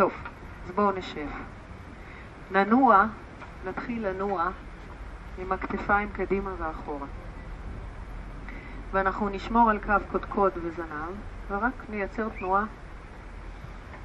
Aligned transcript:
טוב, 0.00 0.12
אז 0.64 0.70
בואו 0.70 0.92
נשב. 0.92 1.28
ננוע, 2.50 3.06
נתחיל 3.64 4.08
לנוע 4.08 4.50
עם 5.38 5.52
הכתפיים 5.52 6.08
קדימה 6.12 6.50
ואחורה. 6.58 7.06
ואנחנו 8.92 9.28
נשמור 9.28 9.70
על 9.70 9.78
קו 9.78 9.92
קודקוד 10.10 10.52
וזנב, 10.62 11.14
ורק 11.50 11.72
נייצר 11.88 12.28
תנועה 12.38 12.64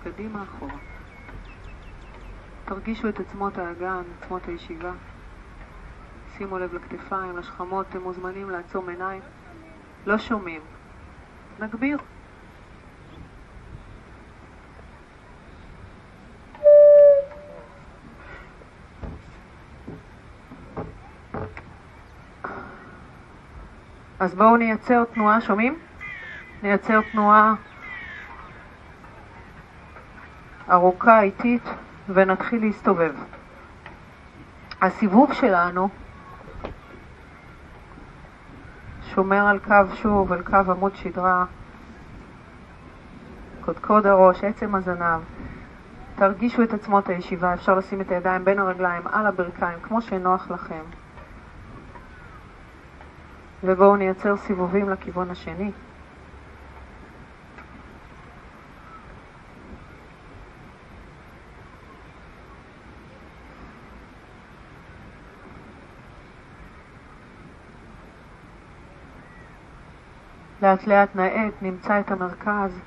קדימה 0.03 0.43
אחורה. 0.43 0.77
תרגישו 2.65 3.09
את 3.09 3.19
עצמות 3.19 3.57
האגן, 3.57 4.03
עצמות 4.19 4.47
הישיבה. 4.47 4.91
שימו 6.37 6.59
לב 6.59 6.73
לכתפיים, 6.73 7.37
לשכמות, 7.37 7.85
אתם 7.89 8.01
מוזמנים 8.01 8.49
לעצום 8.49 8.89
עיניים. 8.89 9.21
לא 10.05 10.17
שומעים. 10.17 10.61
נגביר. 11.59 11.97
אז 24.25 24.35
בואו 24.35 24.57
נייצר 24.57 25.03
תנועה, 25.03 25.41
שומעים? 25.41 25.75
נייצר 26.63 27.01
תנועה 27.11 27.53
ארוכה, 30.71 31.21
איטית, 31.21 31.63
ונתחיל 32.09 32.61
להסתובב. 32.61 33.13
הסיבוב 34.81 35.33
שלנו 35.33 35.89
שומר 39.01 39.47
על 39.47 39.59
קו 39.59 39.95
שוב, 39.95 40.33
על 40.33 40.43
קו 40.43 40.71
עמוד 40.71 40.95
שדרה, 40.95 41.45
קודקוד 43.61 44.07
הראש, 44.07 44.43
עצם 44.43 44.75
הזנב. 44.75 45.21
תרגישו 46.15 46.63
את 46.63 46.73
עצמות 46.73 47.09
הישיבה, 47.09 47.53
אפשר 47.53 47.75
לשים 47.75 48.01
את 48.01 48.11
הידיים 48.11 48.45
בין 48.45 48.59
הרגליים 48.59 49.07
על 49.11 49.27
הברכיים, 49.27 49.79
כמו 49.81 50.01
שנוח 50.01 50.51
לכם. 50.51 51.04
ובואו 53.65 53.95
נייצר 53.95 54.37
סיבובים 54.37 54.89
לכיוון 54.89 55.29
השני. 55.31 55.71
לאט 70.61 70.87
לאט 70.87 71.15
נאט, 71.15 71.53
נמצא 71.61 71.99
את 71.99 72.11
המרכז. 72.11 72.79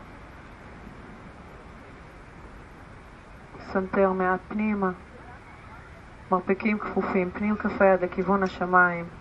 סנטר 3.61 4.13
מעט 4.13 4.41
פנימה. 4.48 4.91
מרפקים 6.31 6.79
כפופים, 6.79 7.31
פנים 7.31 7.57
כף 7.57 7.83
היד 7.83 8.05
לכיוון 8.05 8.42
השמיים. 8.42 9.17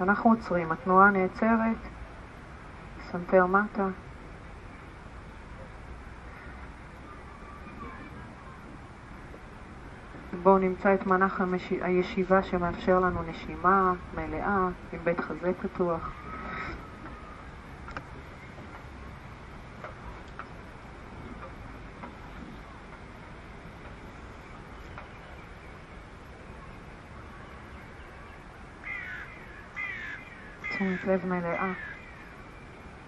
אנחנו 0.00 0.30
עוצרים, 0.30 0.72
התנועה 0.72 1.10
נעצרת, 1.10 1.76
סנטר 3.10 3.46
מטה. 3.46 3.88
בואו 10.42 10.58
נמצא 10.58 10.94
את 10.94 11.06
מנח. 11.06 11.40
הישיבה 11.80 12.42
שמאפשר 12.42 13.00
לנו 13.00 13.22
נשימה 13.22 13.92
מלאה 14.14 14.68
עם 14.92 15.04
בית 15.04 15.20
חזה 15.20 15.52
פתוח. 15.62 16.27
לב 31.08 31.26
מלאה 31.26 31.72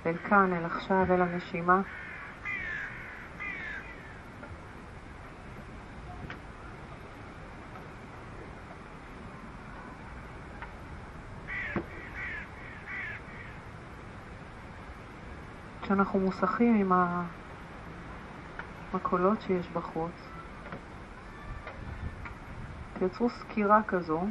אל 0.06 0.16
כאן, 0.16 0.52
אל 0.52 0.64
עכשיו, 0.64 1.06
אל 1.10 1.22
הנשימה. 1.22 1.80
כשאנחנו 15.82 16.20
מוסכים 16.20 16.74
עם 16.74 16.92
הקולות 18.94 19.40
שיש 19.40 19.68
בחוץ, 19.68 20.12
תייצרו 22.98 23.30
סקירה 23.30 23.80
כזו 23.88 24.26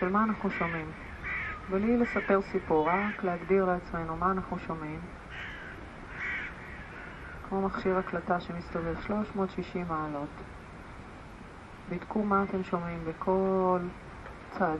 של 0.00 0.08
מה 0.08 0.24
אנחנו 0.24 0.50
שומעים. 0.50 0.90
בלי 1.70 1.96
לספר 1.96 2.40
סיפור, 2.42 2.88
רק 2.90 3.24
להגדיר 3.24 3.64
לעצמנו 3.64 4.16
מה 4.16 4.30
אנחנו 4.30 4.58
שומעים. 4.58 5.00
כמו 7.48 7.62
מכשיר 7.62 7.98
הקלטה 7.98 8.40
שמסתובב 8.40 9.00
360 9.00 9.86
מעלות. 9.88 10.28
בדקו 11.90 12.22
מה 12.22 12.42
אתם 12.42 12.64
שומעים 12.64 13.04
בכל 13.04 13.80
צד. 14.50 14.78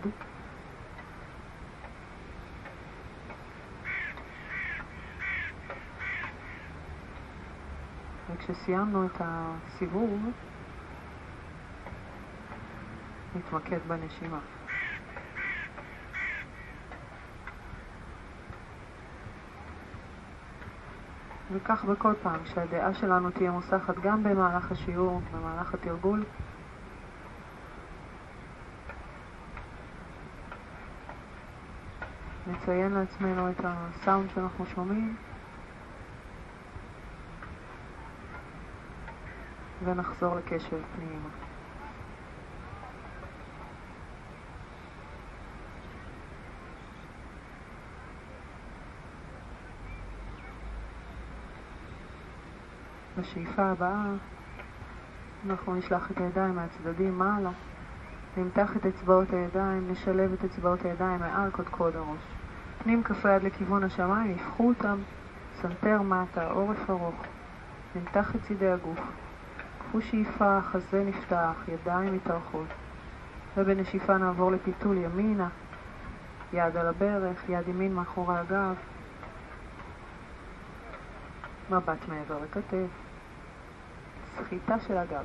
וכשסיימנו 8.30 9.06
את 9.06 9.20
הסיבוב, 9.20 10.30
נתמקד 13.34 13.78
בנשימה. 13.88 14.59
וכך 21.52 21.84
בכל 21.84 22.12
פעם, 22.22 22.44
שהדעה 22.44 22.94
שלנו 22.94 23.30
תהיה 23.30 23.50
מוסחת 23.50 23.94
גם 24.02 24.22
במהלך 24.22 24.72
השיעור, 24.72 25.20
במהלך 25.32 25.74
התרגול. 25.74 26.24
נציין 32.46 32.92
לעצמנו 32.92 33.50
את 33.50 33.60
הסאונד 33.64 34.30
שאנחנו 34.34 34.66
שומעים 34.66 35.16
ונחזור 39.84 40.34
לקשב 40.36 40.82
פנימה. 40.96 41.49
בשאיפה 53.20 53.62
הבאה 53.62 54.04
אנחנו 55.46 55.74
נשלח 55.74 56.10
את 56.10 56.18
הידיים 56.18 56.56
מהצדדים 56.56 57.18
מעלה, 57.18 57.50
נמתח 58.36 58.76
את 58.76 58.86
אצבעות 58.86 59.32
הידיים, 59.32 59.90
נשלב 59.90 60.32
את 60.32 60.44
אצבעות 60.44 60.84
הידיים 60.84 61.20
מעל 61.20 61.50
קודקוד 61.50 61.96
הראש. 61.96 62.20
פנים 62.82 63.02
כף 63.02 63.26
היד 63.26 63.42
לכיוון 63.42 63.84
השמיים, 63.84 64.30
יפחו 64.30 64.68
אותם, 64.68 64.98
סנטר 65.54 66.02
מטה, 66.02 66.50
עורף 66.50 66.90
ארוך. 66.90 67.24
נמתח 67.96 68.36
את 68.36 68.42
צידי 68.42 68.68
הגוף. 68.68 69.00
קחו 69.78 70.00
שאיפה, 70.00 70.60
חזה 70.62 71.04
נפתח, 71.04 71.54
ידיים 71.68 72.14
מתארכות. 72.14 72.68
ובנשיפה 73.56 74.18
נעבור 74.18 74.52
לפיתול 74.52 74.96
ימינה, 74.96 75.48
יד 76.52 76.76
על 76.76 76.86
הברך, 76.86 77.48
יד 77.48 77.68
ימין 77.68 77.94
מאחורי 77.94 78.38
הגב. 78.38 78.74
מבט 81.70 82.08
מעבר 82.08 82.38
לכתף. 82.44 83.09
סחיטה 84.36 84.80
של 84.80 84.96
הגב. 84.98 85.24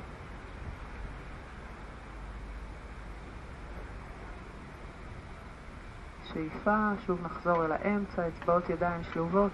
שאיפה, 6.33 6.91
שוב 7.05 7.25
נחזור 7.25 7.65
אל 7.65 7.71
האמצע, 7.71 8.27
אצבעות 8.27 8.69
ידיים 8.69 9.03
שלובות, 9.03 9.51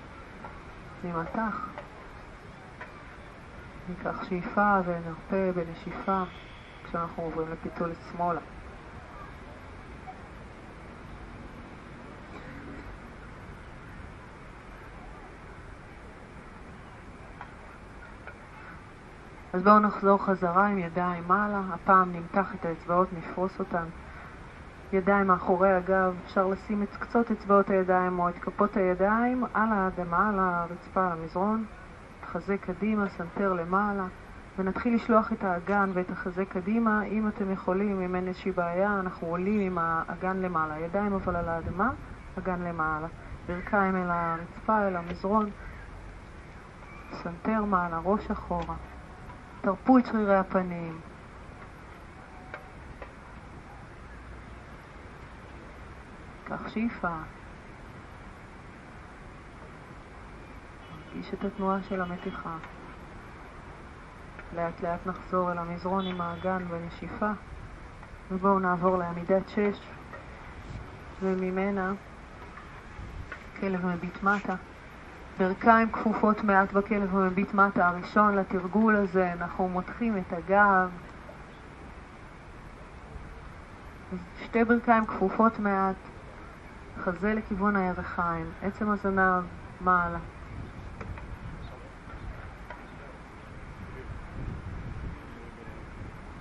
ממתח. 1.03 1.67
ניקח 3.89 4.23
שאיפה 4.29 4.77
ונרפה 4.85 5.51
בנשיפה 5.55 6.23
כשאנחנו 6.83 7.23
עוברים 7.23 7.47
לפיתול 7.51 7.91
שמאלה. 8.11 8.39
אז 19.53 19.63
בואו 19.63 19.79
נחזור 19.79 20.25
חזרה 20.25 20.67
עם 20.67 20.77
ידיים 20.77 21.23
מעלה, 21.27 21.61
הפעם 21.73 22.11
נמתח 22.11 22.55
את 22.55 22.65
האצבעות, 22.65 23.13
נפרוס 23.13 23.59
אותן. 23.59 23.85
ידיים 24.93 25.27
מאחורי 25.27 25.73
הגב, 25.73 26.13
אפשר 26.25 26.47
לשים 26.47 26.83
את 26.83 26.95
קצות 26.99 27.31
אצבעות 27.31 27.69
הידיים 27.69 28.19
או 28.19 28.29
את 28.29 28.39
כפות 28.39 28.77
הידיים 28.77 29.43
על 29.53 29.69
האדמה, 29.71 30.29
על 30.29 30.39
הרצפה, 30.39 31.05
על 31.05 31.11
המזרון. 31.11 31.65
חזה 32.25 32.57
קדימה, 32.57 33.09
סנטר 33.09 33.53
למעלה, 33.53 34.05
ונתחיל 34.59 34.95
לשלוח 34.95 35.33
את 35.33 35.43
האגן 35.43 35.89
ואת 35.93 36.09
החזה 36.11 36.45
קדימה. 36.45 37.03
אם 37.03 37.27
אתם 37.27 37.51
יכולים, 37.51 38.01
אם 38.01 38.15
אין 38.15 38.27
איזושהי 38.27 38.51
בעיה, 38.51 38.99
אנחנו 38.99 39.27
עולים 39.27 39.59
עם 39.59 39.77
האגן 39.77 40.37
למעלה. 40.37 40.79
ידיים 40.79 41.13
אבל 41.13 41.35
על 41.35 41.49
האדמה, 41.49 41.89
אגן 42.37 42.61
למעלה. 42.61 43.07
ברכיים 43.47 43.95
אל 43.95 44.09
הרצפה, 44.09 44.87
אל 44.87 44.95
המזרון. 44.95 45.49
סנטר 47.11 47.65
מעלה, 47.65 47.99
ראש 48.03 48.31
אחורה. 48.31 48.75
תרפו 49.61 49.97
את 49.97 50.05
שרירי 50.05 50.35
הפנים. 50.35 50.99
קח 56.43 56.69
שאיפה. 56.69 57.15
מרגיש 61.05 61.33
את 61.33 61.43
התנועה 61.43 61.83
של 61.83 62.01
המתיחה. 62.01 62.57
לאט 64.55 64.81
לאט 64.81 65.07
נחזור 65.07 65.51
אל 65.51 65.57
המזרון 65.57 66.05
עם 66.05 66.21
האגן 66.21 66.65
בנשיפה, 66.69 67.31
ובואו 68.31 68.59
נעבור 68.59 68.97
לעמידת 68.97 69.49
שש, 69.49 69.79
וממנה 71.21 71.93
כלב 73.59 73.85
מביט 73.85 74.23
מטה. 74.23 74.55
ברכיים 75.37 75.91
כפופות 75.91 76.43
מעט 76.43 76.71
בכלב 76.73 77.15
ומביט 77.15 77.53
מטה. 77.53 77.87
הראשון 77.87 78.35
לתרגול 78.35 78.95
הזה, 78.95 79.33
אנחנו 79.33 79.67
מותחים 79.67 80.17
את 80.17 80.33
הגב. 80.33 80.89
שתי 84.43 84.63
ברכיים 84.63 85.05
כפופות 85.05 85.59
מעט, 85.59 85.95
חזה 86.97 87.33
לכיוון 87.33 87.75
הירכיים, 87.75 88.45
עצם 88.61 88.89
הזנב 88.89 89.43
מעלה. 89.81 90.19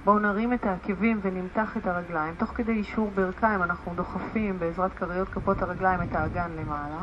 בואו 0.05 0.19
נרים 0.19 0.53
את 0.53 0.67
העקבים 0.67 1.21
ונמתח 1.23 1.77
את 1.77 1.87
הרגליים. 1.87 2.35
תוך 2.35 2.51
כדי 2.55 2.73
אישור 2.73 3.11
ברכיים 3.15 3.63
אנחנו 3.63 3.95
דוחפים 3.95 4.59
בעזרת 4.59 4.93
כריות 4.93 5.29
כפות 5.29 5.63
הרגליים 5.63 6.03
את 6.03 6.15
האגן 6.15 6.51
למעלה. 6.51 7.01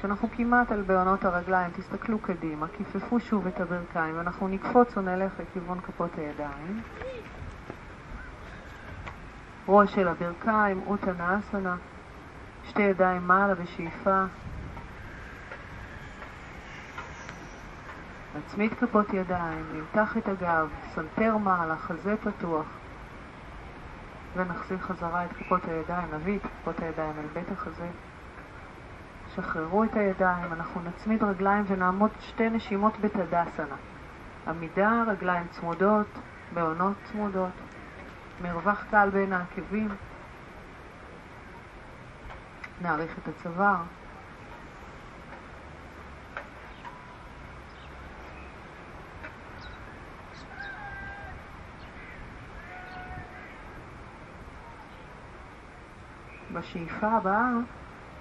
כשאנחנו 0.00 0.28
כמעט 0.36 0.72
על 0.72 0.82
בעונות 0.82 1.24
הרגליים, 1.24 1.70
תסתכלו 1.70 2.18
קדימה, 2.18 2.66
כיפפו 2.68 3.20
שוב 3.20 3.46
את 3.46 3.60
הברכיים 3.60 4.16
ואנחנו 4.16 4.48
נקפוץ 4.48 4.96
או 4.96 5.02
נלך 5.02 5.32
לכיוון 5.40 5.80
כפות 5.80 6.10
הידיים. 6.18 6.82
ראש 9.68 9.94
אל 9.94 10.08
הברכיים, 10.08 10.82
אוטנה 10.86 11.38
אסנה, 11.38 11.76
שתי 12.64 12.82
ידיים 12.82 13.26
מעלה 13.26 13.54
בשאיפה, 13.54 14.24
נצמיד 18.38 18.74
כפות 18.74 19.14
ידיים, 19.14 19.64
נמתח 19.74 20.16
את 20.16 20.28
הגב, 20.28 20.68
סנטר 20.94 21.36
מעלה, 21.36 21.76
חזה 21.76 22.14
פתוח, 22.16 22.66
ונחזיר 24.36 24.78
חזרה 24.78 25.24
את 25.24 25.32
כפות 25.32 25.64
הידיים, 25.64 26.08
נביא 26.14 26.36
את 26.36 26.42
כפות 26.42 26.80
הידיים 26.82 27.12
אל 27.18 27.26
בית 27.32 27.52
החזה. 27.52 27.88
שחררו 29.36 29.84
את 29.84 29.96
הידיים, 29.96 30.52
אנחנו 30.52 30.80
נצמיד 30.80 31.22
רגליים 31.22 31.64
ונעמוד 31.68 32.10
שתי 32.20 32.50
נשימות 32.50 33.00
בטדאסנה. 33.00 33.76
עמידה, 34.46 35.04
רגליים 35.06 35.46
צמודות, 35.50 36.06
בעונות 36.54 36.96
צמודות, 37.04 37.52
מרווח 38.42 38.84
קל 38.90 39.10
בין 39.10 39.32
העקבים. 39.32 39.88
נעריך 42.80 43.18
את 43.18 43.28
הצוואר. 43.28 43.76
בשאיפה 56.52 57.06
הבאה 57.06 57.50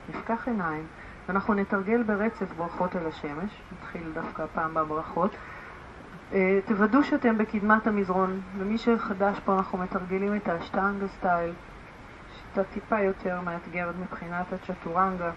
נפקח 0.09 0.47
עיניים 0.47 0.83
ואנחנו 1.27 1.53
נתרגל 1.53 2.03
ברצף 2.03 2.53
ברכות 2.57 2.95
אל 2.95 3.07
השמש, 3.07 3.61
נתחיל 3.71 4.11
דווקא 4.13 4.41
הפעם 4.41 4.73
בברכות. 4.73 5.31
אה, 6.33 6.59
תוודאו 6.65 7.03
שאתם 7.03 7.37
בקדמת 7.37 7.87
המזרון, 7.87 8.41
ומי 8.57 8.77
שחדש 8.77 9.39
פה 9.45 9.57
אנחנו 9.57 9.77
מתרגלים 9.77 10.35
את 10.35 10.47
האשטנגה 10.47 11.07
style, 11.07 11.53
שיטה 12.33 12.63
טיפה 12.63 13.01
יותר 13.01 13.41
מאתגרת 13.41 13.95
מבחינת 14.01 14.45
הצ'טורנגה. 14.53 15.31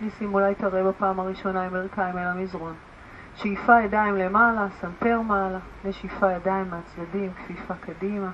ניסים 0.00 0.34
אולי 0.34 0.54
תראה 0.54 0.84
בפעם 0.84 1.20
הראשונה 1.20 1.62
עם 1.62 1.74
ברכיים 1.74 2.18
אל 2.18 2.26
המזרון. 2.26 2.74
שאיפה 3.36 3.80
ידיים 3.80 4.16
למעלה, 4.16 4.66
סנטר 4.80 5.20
מעלה, 5.20 5.58
נשיפה 5.84 6.32
ידיים 6.32 6.70
מהצדדים, 6.70 7.30
כפיפה 7.32 7.74
קדימה. 7.74 8.30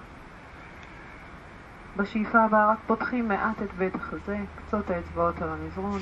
בשאיפה 1.96 2.44
הבאה 2.44 2.70
רק 2.70 2.78
פותחים 2.86 3.28
מעט 3.28 3.62
את 3.62 3.74
בית 3.74 3.94
החזה, 3.94 4.38
קצות 4.56 4.90
האצבעות 4.90 5.42
על 5.42 5.48
המזרון. 5.48 6.00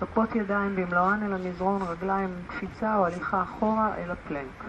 כפות 0.00 0.34
ידיים 0.34 0.76
במלואן 0.76 1.22
אל 1.22 1.32
המזרון, 1.32 1.82
רגליים 1.82 2.30
קפיצה 2.48 2.96
או 2.96 3.06
הליכה 3.06 3.42
אחורה 3.42 3.94
אל 3.94 4.10
הפלנק. 4.10 4.64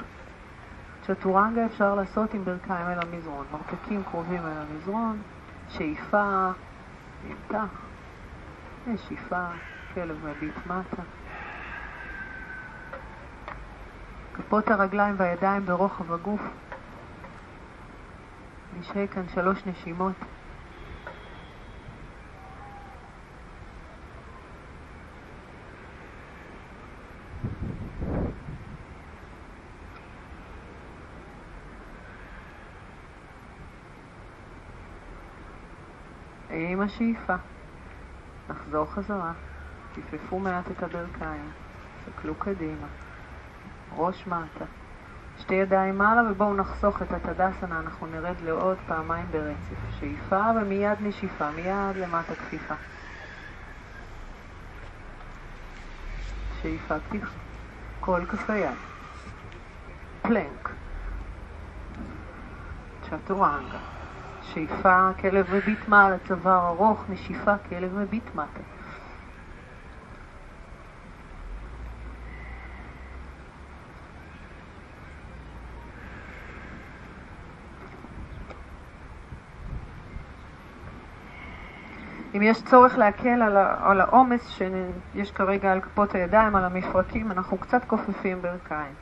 צ'טורנגה 1.01 1.65
אפשר 1.65 1.95
לעשות 1.95 2.33
עם 2.33 2.45
ברכיים 2.45 2.87
אל 2.87 2.99
המזרון, 2.99 3.45
מרפקים 3.51 4.03
קרובים 4.03 4.41
אל 4.45 4.57
המזרון, 4.57 5.21
שאיפה, 5.69 6.51
נמתח, 7.27 7.81
נשיפה, 8.87 9.45
כלב 9.93 10.25
מביט 10.25 10.57
מטה. 10.65 11.01
כפות 14.33 14.71
הרגליים 14.71 15.15
והידיים 15.17 15.65
ברוחב 15.65 16.13
הגוף 16.13 16.41
נשהה 18.79 19.07
כאן 19.07 19.27
שלוש 19.33 19.65
נשימות. 19.65 20.15
עם 36.49 36.81
השאיפה 36.81 37.33
נחזור 38.49 38.85
חזרה, 38.85 39.33
תפפו 39.93 40.39
מעט 40.39 40.71
את 40.71 40.83
הברכיים, 40.83 41.51
תסתכלו 42.05 42.35
קדימה, 42.35 42.87
ראש 43.91 44.27
מטה. 44.27 44.82
שתי 45.39 45.55
ידיים 45.55 45.97
מעלה 45.97 46.31
ובואו 46.31 46.53
נחסוך 46.53 47.01
את 47.01 47.11
התדסנה, 47.11 47.79
אנחנו 47.79 48.07
נרד 48.07 48.35
לעוד 48.45 48.77
פעמיים 48.87 49.25
ברצף. 49.31 49.99
שאיפה 49.99 50.41
ומיד 50.61 50.97
נשיפה, 51.01 51.51
מיד 51.51 51.95
למטה 51.95 52.35
כפיפה. 52.35 52.73
שאיפה 56.61 56.95
כפיפה. 57.09 57.27
כל 57.99 58.25
כף 58.25 58.49
היד. 58.49 58.75
פלנק. 60.21 60.69
צ'טורנגה. 63.09 63.77
שאיפה 64.41 65.09
כלב 65.21 65.45
מביט 65.53 65.87
מעלה, 65.87 66.15
צוואר 66.27 66.67
ארוך, 66.67 67.03
נשיפה 67.09 67.53
כלב 67.69 67.95
מביט 67.95 68.35
מטה. 68.35 68.59
אם 82.35 82.41
יש 82.41 82.63
צורך 82.63 82.97
להקל 82.97 83.41
על 83.83 84.01
העומס 84.01 84.49
שיש 84.49 85.31
כרגע 85.31 85.71
על 85.71 85.81
כפות 85.81 86.15
הידיים, 86.15 86.55
על 86.55 86.65
המפרקים, 86.65 87.31
אנחנו 87.31 87.57
קצת 87.57 87.85
כופפים 87.87 88.41
ברכיים. 88.41 88.93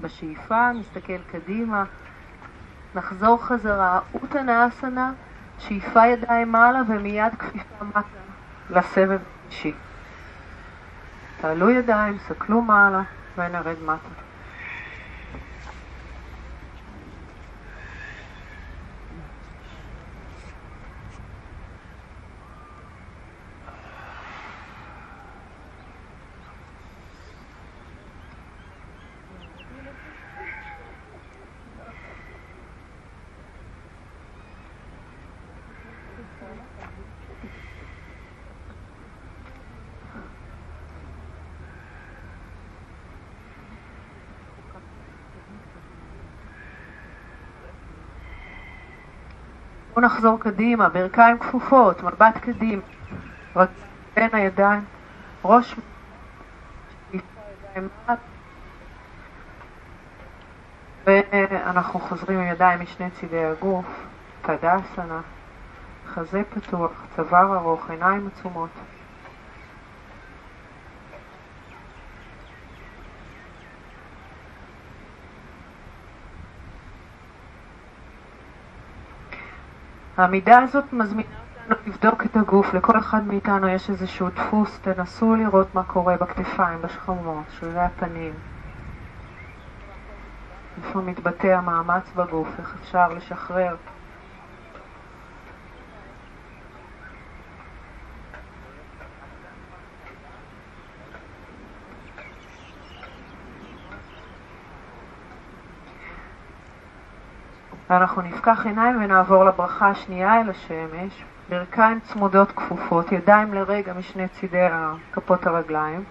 בשאיפה 0.00 0.72
נסתכל 0.72 1.18
קדימה, 1.32 1.84
נחזור 2.94 3.44
חזרה, 3.44 4.00
אוטנה 4.14 4.68
אסנה, 4.68 5.12
שאיפה 5.58 6.06
ידיים 6.06 6.52
מעלה 6.52 6.80
ומיד 6.88 7.34
כפיפה 7.38 7.84
מטה 7.84 8.00
לסבב 8.70 9.20
אישי. 9.46 9.74
תעלו 11.40 11.70
ידיים, 11.70 12.18
סקלו 12.18 12.62
מעלה 12.62 13.02
ונרד 13.36 13.76
מטה. 13.82 14.27
בואו 49.98 50.06
נחזור 50.06 50.40
קדימה, 50.40 50.88
ברכיים 50.88 51.38
כפופות, 51.38 52.02
מבט 52.02 52.38
קדימה, 52.40 52.82
בין 54.14 54.28
הידיים, 54.32 54.84
ראש 55.44 55.74
ואנחנו 61.04 62.00
חוזרים 62.00 62.38
עם 62.38 62.46
ידיים 62.46 62.80
משני 62.80 63.10
צידי 63.10 63.44
הגוף, 63.44 63.86
תדסנה, 64.42 65.20
חזה 66.06 66.42
פתוח, 66.54 66.90
צוואר 67.16 67.54
ארוך, 67.54 67.90
עיניים 67.90 68.28
עצומות. 68.34 68.70
העמידה 80.18 80.58
הזאת 80.58 80.92
מזמינה 80.92 81.28
אותנו 81.70 81.86
לבדוק 81.86 82.26
את 82.26 82.36
הגוף. 82.36 82.74
לכל 82.74 82.98
אחד 82.98 83.26
מאיתנו 83.26 83.68
יש 83.68 83.90
איזשהו 83.90 84.28
דפוס, 84.28 84.80
תנסו 84.82 85.34
לראות 85.34 85.74
מה 85.74 85.82
קורה 85.82 86.16
בכתפיים, 86.16 86.82
בשכמות, 86.82 87.44
שרירי 87.50 87.80
הפנים. 87.80 88.32
איפה 90.78 91.00
מתבטא 91.00 91.46
המאמץ 91.46 92.12
בגוף, 92.16 92.48
איך 92.58 92.76
אפשר 92.82 93.08
לשחרר. 93.08 93.76
ואנחנו 107.90 108.22
נפקח 108.22 108.66
עיניים 108.66 109.02
ונעבור 109.02 109.44
לברכה 109.44 109.88
השנייה 109.88 110.40
אל 110.40 110.50
השמש, 110.50 111.24
ברכיים 111.48 112.00
צמודות 112.00 112.52
כפופות, 112.52 113.12
ידיים 113.12 113.54
לרגע 113.54 113.92
משני 113.92 114.28
צידי 114.28 114.66
כפות 115.12 115.46
הרגליים, 115.46 116.04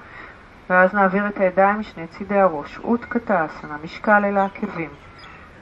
ואז 0.69 0.93
נעביר 0.93 1.27
את 1.27 1.38
הידיים 1.38 1.79
משני 1.79 2.07
צידי 2.07 2.39
הראש. 2.39 2.79
אוטקטה 2.79 3.46
אסנה, 3.46 3.77
משקל 3.84 4.25
אל 4.25 4.38
העקבים. 4.38 4.89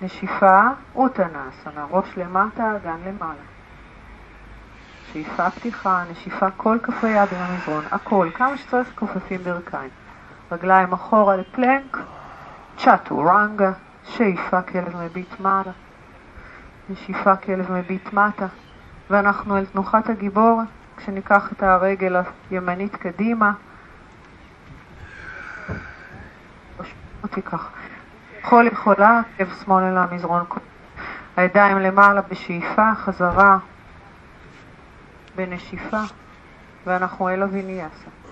נשיפה, 0.02 0.62
אוטנה 0.96 1.50
אסנה, 1.50 1.86
ראש 1.90 2.18
למטה, 2.18 2.76
אגן 2.76 2.98
למעלה. 3.06 3.44
שאיפה 5.14 5.50
פתיחה, 5.50 6.04
נשיפה 6.12 6.52
כל 6.58 6.78
כפי 6.84 7.08
יד 7.08 7.30
עם 7.32 7.42
המזרון, 7.42 7.84
הכל, 7.92 8.30
כמה 8.36 8.58
שצריך 8.58 8.92
כופפים 8.96 9.44
ברכיים. 9.44 9.90
רגליים 10.52 10.94
אחורה 10.94 11.38
לפלנק, 11.38 11.98
צ'אטו, 12.78 13.20
רנגה, 13.20 13.72
שאיפה 14.04 14.62
כלב 14.62 14.98
מביט 14.98 15.40
מעלה. 15.40 15.72
נשיפה 16.90 17.36
כלב 17.36 17.72
מביט 17.72 18.14
מטה, 18.14 18.48
ואנחנו 19.10 19.58
אל 19.58 19.66
תנוחת 19.66 20.10
הגיבור, 20.10 20.62
כשניקח 20.98 21.52
את 21.52 21.64
הרגל 21.64 22.16
הימנית 22.52 22.96
קדימה, 22.96 23.52
אותי 27.24 27.42
כך. 27.42 27.70
יכול 28.42 28.68
יכולה, 28.68 29.22
עקב 29.40 29.54
שמאל 29.64 29.84
אל 29.84 29.98
המזרון, 29.98 30.44
הידיים 31.38 31.78
למעלה 31.78 32.22
בשאיפה, 32.22 32.96
חזרה 32.96 33.58
בנשיפה, 35.36 36.02
ואנחנו 36.86 37.30
אל 37.30 37.44
אביניאסה. 37.44 38.25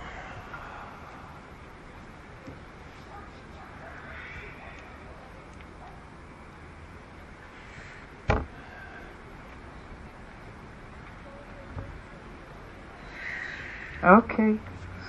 אוקיי, 14.34 14.56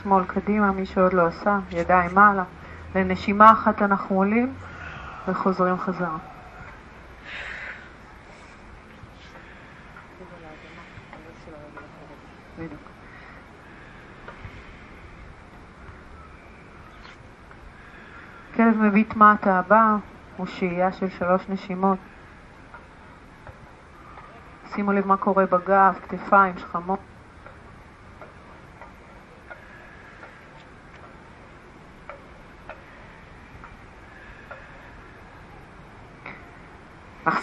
שמאל 0.02 0.24
קדימה, 0.24 0.72
מי 0.72 0.86
שעוד 0.86 1.12
לא 1.12 1.26
עשה, 1.26 1.58
ידיים 1.70 2.14
מעלה. 2.14 2.44
לנשימה 2.94 3.52
אחת 3.52 3.82
אנחנו 3.82 4.16
עולים 4.16 4.54
וחוזרים 5.28 5.78
חזרה. 5.78 6.16
כלב 18.54 18.76
מביט 18.82 19.16
מטה 19.16 19.58
הבא 19.58 19.96
הוא 20.36 20.46
שהייה 20.46 20.92
של 20.92 21.08
שלוש 21.08 21.48
נשימות. 21.48 21.98
שימו 24.74 24.92
לב 24.92 25.06
מה 25.06 25.16
קורה 25.16 25.46
בגב, 25.46 25.98
כתפיים, 26.08 26.58
שכמות. 26.58 27.13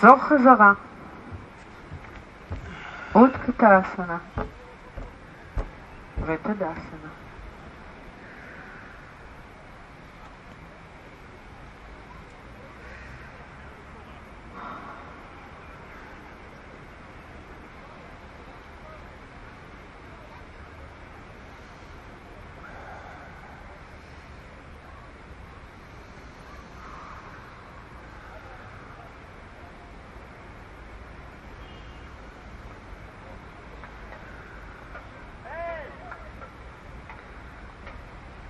נחזור 0.03 0.17
חזרה. 0.19 0.73
עוד 3.13 3.31
קטעסנה 3.45 4.17
ותדסנה. 6.25 7.10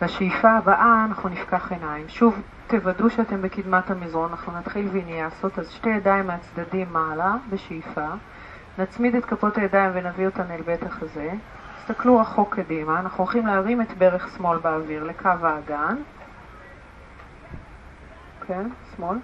בשאיפה 0.02 0.52
הבאה 0.52 1.06
אנחנו 1.06 1.30
נפקח 1.30 1.72
עיניים. 1.72 2.10
שוב, 2.10 2.42
תוודאו 2.68 3.10
שאתם 3.10 3.42
בקדמת 3.42 3.92
המזרון, 3.92 4.30
אנחנו 4.32 4.54
נתחיל 4.60 4.88
ויניאסות, 4.88 5.60
אז 5.60 5.70
שתי 5.70 5.90
ידיים 5.90 6.28
מהצדדים 6.28 6.94
מעלה, 6.94 7.36
בשאיפה. 7.50 8.08
נצמיד 8.78 9.16
את 9.16 9.26
כפות 9.26 9.58
הידיים 9.58 9.92
ונביא 9.94 10.26
אותן 10.26 10.52
אל 10.52 10.62
בית 10.62 10.84
החזה. 10.84 11.32
תסתכלו 11.78 12.20
רחוק 12.20 12.56
קדימה, 12.56 13.00
אנחנו 13.00 13.24
הולכים 13.24 13.48
להרים 13.48 13.82
את 13.82 13.98
ברך 13.98 14.36
שמאל 14.38 14.58
באוויר 14.58 15.04
לקו 15.04 15.30
האגן. 15.42 15.96
כן, 18.48 18.68
שמאל. 18.96 19.18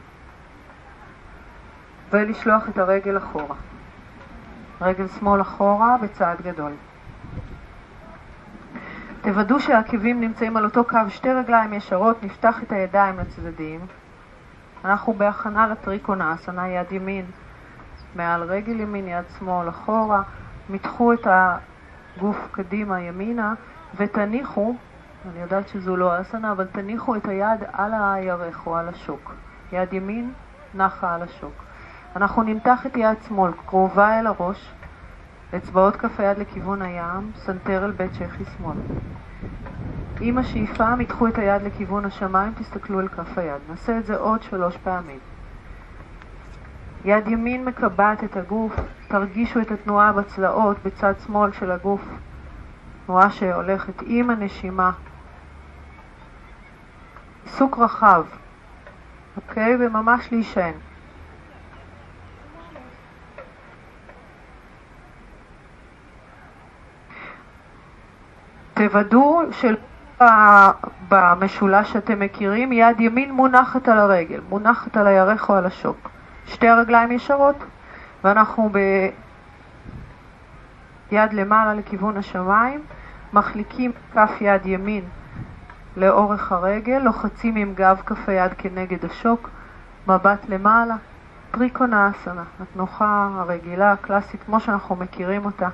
ולשלוח 2.09 2.69
את 2.69 2.77
הרגל 2.77 3.17
אחורה. 3.17 3.55
רגל 4.81 5.07
שמאל 5.07 5.41
אחורה 5.41 5.97
בצעד 6.01 6.41
גדול. 6.41 6.71
תוודאו 9.27 9.59
שהעקבים 9.59 10.21
נמצאים 10.21 10.57
על 10.57 10.65
אותו 10.65 10.83
קו 10.83 10.99
שתי 11.09 11.33
רגליים 11.33 11.73
ישרות, 11.73 12.23
נפתח 12.23 12.63
את 12.63 12.71
הידיים 12.71 13.19
לצדדים. 13.19 13.79
אנחנו 14.85 15.13
בהכנה 15.13 15.67
לטריקונאסנה, 15.67 16.67
יד 16.67 16.91
ימין 16.91 17.25
מעל 18.15 18.43
רגל 18.43 18.79
ימין, 18.79 19.07
יד 19.07 19.25
שמאל 19.39 19.69
אחורה, 19.69 20.21
מתחו 20.69 21.13
את 21.13 21.27
הגוף 21.27 22.47
קדימה 22.51 23.01
ימינה 23.01 23.53
ותניחו, 23.95 24.75
אני 25.31 25.39
יודעת 25.39 25.67
שזו 25.67 25.95
לא 25.95 26.21
אסנה, 26.21 26.51
אבל 26.51 26.65
תניחו 26.65 27.15
את 27.15 27.27
היד 27.27 27.63
על 27.73 27.91
הירך 27.93 28.67
או 28.67 28.77
על 28.77 28.89
השוק. 28.89 29.33
יד 29.71 29.93
ימין 29.93 30.33
נחה 30.73 31.15
על 31.15 31.21
השוק. 31.21 31.63
אנחנו 32.15 32.43
נמתח 32.43 32.85
את 32.85 32.97
יד 32.97 33.17
שמאל 33.27 33.51
קרובה 33.65 34.19
אל 34.19 34.27
הראש, 34.27 34.73
אצבעות 35.55 35.95
כף 35.95 36.19
היד 36.19 36.37
לכיוון 36.37 36.81
הים, 36.81 37.31
סנטר 37.35 37.85
אל 37.85 37.91
בית 37.91 38.13
שחי 38.13 38.43
שמאל. 38.57 38.77
עם 40.19 40.37
השאיפה 40.37 40.95
מתחו 40.95 41.27
את 41.27 41.37
היד 41.37 41.61
לכיוון 41.61 42.05
השמיים, 42.05 42.53
תסתכלו 42.53 42.99
על 42.99 43.07
כף 43.07 43.37
היד. 43.37 43.61
נעשה 43.69 43.97
את 43.97 44.05
זה 44.05 44.17
עוד 44.17 44.43
שלוש 44.43 44.77
פעמים. 44.77 45.19
יד 47.05 47.27
ימין 47.27 47.65
מקבעת 47.65 48.23
את 48.23 48.37
הגוף, 48.37 48.75
תרגישו 49.07 49.61
את 49.61 49.71
התנועה 49.71 50.13
בצלעות 50.13 50.77
בצד 50.85 51.13
שמאל 51.25 51.51
של 51.51 51.71
הגוף, 51.71 52.01
תנועה 53.05 53.29
שהולכת 53.29 53.93
עם 54.05 54.29
הנשימה. 54.29 54.91
פיסוק 57.45 57.77
רחב, 57.79 58.23
אוקיי? 59.37 59.77
וממש 59.79 60.31
להישען. 60.31 60.73
תוודאו 68.77 69.41
שבמשולש 71.09 71.93
שאתם 71.93 72.19
מכירים 72.19 72.71
יד 72.71 72.99
ימין 72.99 73.31
מונחת 73.31 73.89
על 73.89 73.97
הרגל, 73.97 74.41
מונחת 74.49 74.97
על 74.97 75.07
הירך 75.07 75.49
או 75.49 75.55
על 75.55 75.65
השוק. 75.65 76.09
שתי 76.47 76.67
הרגליים 76.67 77.11
ישרות, 77.11 77.55
ואנחנו 78.23 78.69
יד 81.11 81.33
למעלה 81.33 81.73
לכיוון 81.73 82.17
השמיים, 82.17 82.81
מחליקים 83.33 83.91
כף 84.13 84.31
יד 84.41 84.65
ימין 84.65 85.03
לאורך 85.97 86.51
הרגל, 86.51 86.99
לוחצים 86.99 87.55
עם 87.55 87.73
גב 87.75 88.01
כף 88.05 88.29
היד 88.29 88.53
כנגד 88.57 89.05
השוק, 89.05 89.49
מבט 90.07 90.49
למעלה, 90.49 90.95
טריקונאסנה, 91.51 92.43
התנוחה 92.61 93.29
הרגילה, 93.35 93.91
הקלאסית, 93.91 94.43
כמו 94.45 94.59
שאנחנו 94.59 94.95
מכירים 94.95 95.45
אותה. 95.45 95.69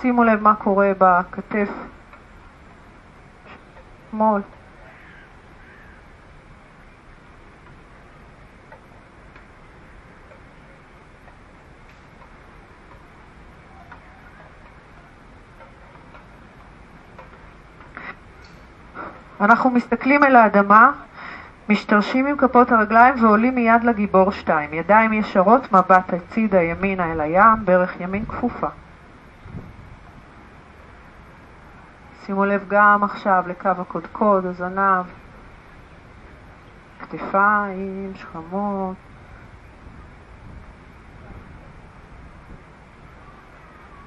שימו 0.00 0.24
לב 0.24 0.42
מה 0.42 0.54
קורה 0.54 0.92
בכתף 0.98 1.68
שמאל. 4.16 4.42
אנחנו 19.40 19.70
מסתכלים 19.70 20.24
אל 20.24 20.36
האדמה, 20.36 20.90
משתרשים 21.68 22.26
עם 22.26 22.36
כפות 22.36 22.72
הרגליים 22.72 23.24
ועולים 23.24 23.54
מיד 23.54 23.84
לגיבור 23.84 24.32
שתיים. 24.32 24.74
ידיים 24.74 25.12
ישרות, 25.12 25.72
מבט 25.72 26.12
הצידה 26.12 26.62
ימינה 26.62 27.12
אל 27.12 27.20
הים, 27.20 27.64
ברך 27.64 28.00
ימין 28.00 28.24
כפופה. 28.24 28.68
שימו 32.26 32.44
לב 32.44 32.64
גם 32.68 33.04
עכשיו 33.04 33.44
לקו 33.48 33.68
הקודקוד, 33.68 34.46
הזנב, 34.46 35.04
כתפיים, 37.00 38.12
שכמות. 38.14 38.96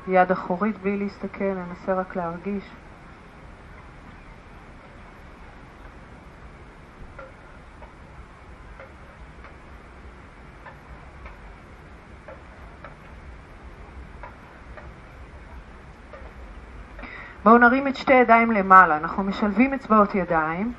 יד 0.07 0.31
אחורית 0.31 0.77
בלי 0.77 0.97
להסתכל, 0.97 1.53
ננסה 1.53 1.93
רק 1.93 2.15
להרגיש. 2.15 2.75
בואו 17.43 17.57
נרים 17.57 17.87
את 17.87 17.95
שתי 17.95 18.13
ידיים 18.13 18.51
למעלה, 18.51 18.97
אנחנו 18.97 19.23
משלבים 19.23 19.73
אצבעות 19.73 20.15
ידיים, 20.15 20.73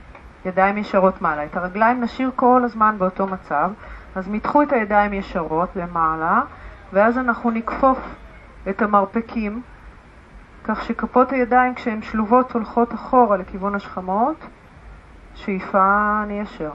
ידיים 0.45 0.79
ישרות 0.79 1.23
מעלה. 1.23 1.45
את 1.45 1.57
הרגליים 1.57 2.01
נשאיר 2.01 2.31
כל 2.37 2.63
הזמן 2.65 2.95
באותו 2.99 3.27
מצב, 3.27 3.71
אז 4.15 4.29
מתחו 4.29 4.63
את 4.63 4.73
הידיים 4.73 5.13
ישרות 5.13 5.77
למעלה, 5.77 6.41
ואז 6.93 7.19
אנחנו 7.19 7.51
נכפוף 7.51 7.99
את 8.69 8.83
המרפקים, 8.83 9.63
כך 10.65 10.85
שכפות 10.85 11.33
הידיים 11.33 11.75
כשהן 11.75 12.03
שלובות 12.03 12.53
הולכות 12.53 12.95
אחורה 12.95 13.37
לכיוון 13.37 13.75
השכמות, 13.75 14.47
שאיפה 15.35 16.23
ניישר. 16.27 16.73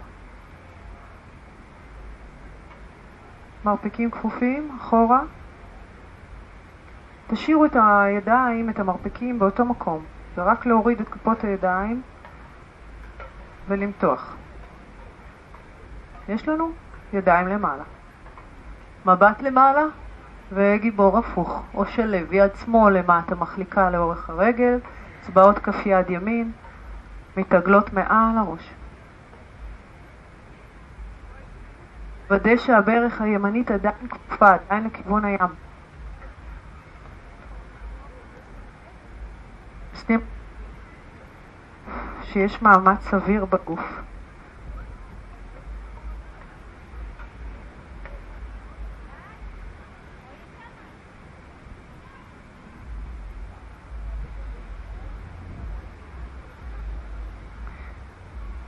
מרפקים 3.65 4.12
כפופים, 4.12 4.77
אחורה. 4.82 5.20
תשאירו 7.27 7.65
את 7.65 7.75
הידיים, 7.75 8.69
את 8.69 8.79
המרפקים, 8.79 9.39
באותו 9.39 9.65
מקום. 9.65 10.03
זה 10.35 10.43
רק 10.43 10.65
להוריד 10.65 10.99
את 10.99 11.09
כפות 11.09 11.43
הידיים 11.43 12.01
ולמתוח. 13.67 14.35
יש 16.29 16.47
לנו 16.47 16.71
ידיים 17.13 17.47
למעלה. 17.47 17.83
מבט 19.05 19.41
למעלה 19.41 19.83
וגיבור 20.51 21.17
הפוך, 21.17 21.63
או 21.73 21.85
שלב, 21.85 22.33
יד 22.33 22.55
שמאל 22.55 22.97
למטה 22.97 23.35
מחליקה 23.35 23.89
לאורך 23.89 24.29
הרגל, 24.29 24.79
אצבעות 25.21 25.59
כף 25.59 25.85
יד 25.85 26.09
ימין, 26.09 26.51
מתעגלות 27.38 27.93
מעל 27.93 28.38
הראש. 28.38 28.73
ודא 32.29 32.57
שהברך 32.57 33.21
הימנית 33.21 33.71
עדיין 33.71 34.07
כפופה, 34.09 34.53
עדיין 34.53 34.83
לכיוון 34.83 35.25
הים. 35.25 35.64
שים 40.08 40.20
שיש 42.24 42.62
מאמץ 42.62 43.00
סביר 43.02 43.46
בגוף. 43.46 44.02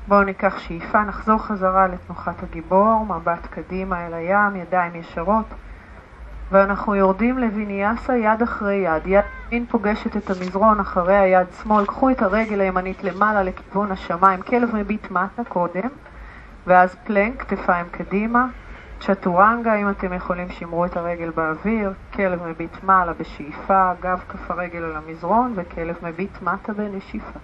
בואו 0.07 0.23
ניקח 0.23 0.57
שאיפה, 0.57 1.03
נחזור 1.03 1.37
חזרה 1.37 1.87
לתנוחת 1.87 2.43
הגיבור, 2.43 3.05
מבט 3.05 3.45
קדימה 3.45 4.07
אל 4.07 4.13
הים, 4.13 4.55
ידיים 4.55 4.95
ישרות. 4.95 5.45
ואנחנו 6.51 6.95
יורדים 6.95 7.37
לוויניאסה 7.37 8.17
יד 8.17 8.41
אחרי 8.41 8.75
יד. 8.75 9.07
יד 9.07 9.23
ימין 9.51 9.65
פוגשת 9.65 10.17
את 10.17 10.29
המזרון 10.29 10.79
אחרי 10.79 11.17
היד 11.17 11.47
שמאל. 11.63 11.85
קחו 11.85 12.09
את 12.09 12.21
הרגל 12.21 12.61
הימנית 12.61 13.03
למעלה 13.03 13.43
לכיוון 13.43 13.91
השמיים. 13.91 14.41
כלב 14.41 14.75
מביט 14.75 15.11
מטה 15.11 15.43
קודם, 15.43 15.89
ואז 16.67 16.95
פלנק, 16.95 17.41
כתפיים 17.41 17.85
קדימה. 17.91 18.47
צ'טורנגה, 18.99 19.75
אם 19.75 19.89
אתם 19.89 20.13
יכולים, 20.13 20.49
שמרו 20.49 20.85
את 20.85 20.97
הרגל 20.97 21.29
באוויר. 21.29 21.93
כלב 22.13 22.47
מביט 22.47 22.83
מעלה 22.83 23.13
בשאיפה, 23.13 23.91
גב 24.01 24.23
כף 24.29 24.51
הרגל 24.51 24.83
על 24.83 24.95
המזרון, 24.95 25.53
וכלב 25.55 25.95
מביט 26.03 26.41
מטה 26.41 26.73
בנשיפה. 26.73 27.39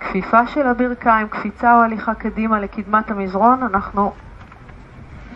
כפיפה 0.00 0.46
של 0.46 0.66
הברכיים, 0.66 1.28
קפיצה 1.28 1.76
או 1.76 1.82
הליכה 1.82 2.14
קדימה 2.14 2.60
לקדמת 2.60 3.10
המזרון, 3.10 3.62
אנחנו 3.62 4.12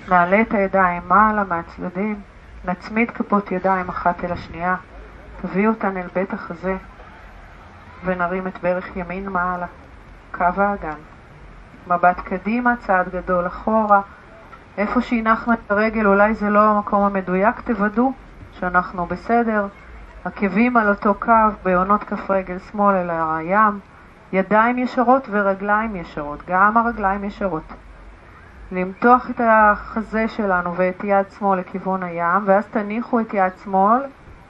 נעלה 0.09 0.41
את 0.41 0.55
הידיים 0.55 1.03
מעלה 1.09 1.45
מהצדדים, 1.45 2.21
נצמיד 2.65 3.11
כפות 3.11 3.53
ידיים 3.53 3.88
אחת 3.88 4.25
אל 4.25 4.33
השנייה, 4.33 4.77
תביאו 5.43 5.71
אותן 5.71 5.97
אל 5.97 6.07
בית 6.15 6.33
החזה 6.33 6.77
ונרים 8.05 8.47
את 8.47 8.59
ברך 8.62 8.97
ימין 8.97 9.29
מעלה, 9.29 9.67
קו 10.33 10.45
האגן. 10.57 10.99
מבט 11.87 12.21
קדימה, 12.21 12.75
צעד 12.77 13.09
גדול 13.09 13.47
אחורה, 13.47 14.01
איפה 14.79 15.01
שהנחנו 15.01 15.53
את 15.53 15.71
הרגל 15.71 16.07
אולי 16.07 16.35
זה 16.35 16.51
לא 16.51 16.61
המקום 16.61 17.05
המדויק, 17.05 17.61
תוודאו 17.61 18.12
שאנחנו 18.53 19.07
בסדר. 19.07 19.67
עקבים 20.25 20.77
על 20.77 20.88
אותו 20.88 21.15
קו, 21.15 21.33
בעונות 21.62 22.05
כף 22.05 22.31
רגל 22.31 22.59
שמאל 22.59 22.95
אל 22.97 23.11
הים, 23.11 23.81
ידיים 24.33 24.79
ישרות 24.79 25.27
ורגליים 25.31 25.97
ישרות, 25.97 26.43
גם 26.47 26.77
הרגליים 26.77 27.25
ישרות. 27.25 27.73
למתוח 28.73 29.31
את 29.31 29.41
החזה 29.45 30.29
שלנו 30.29 30.77
ואת 30.77 31.05
יד 31.05 31.31
שמאל 31.39 31.59
לכיוון 31.59 32.03
הים, 32.03 32.43
ואז 32.45 32.67
תניחו 32.67 33.21
את 33.21 33.35
יד 33.35 33.53
שמאל 33.65 34.01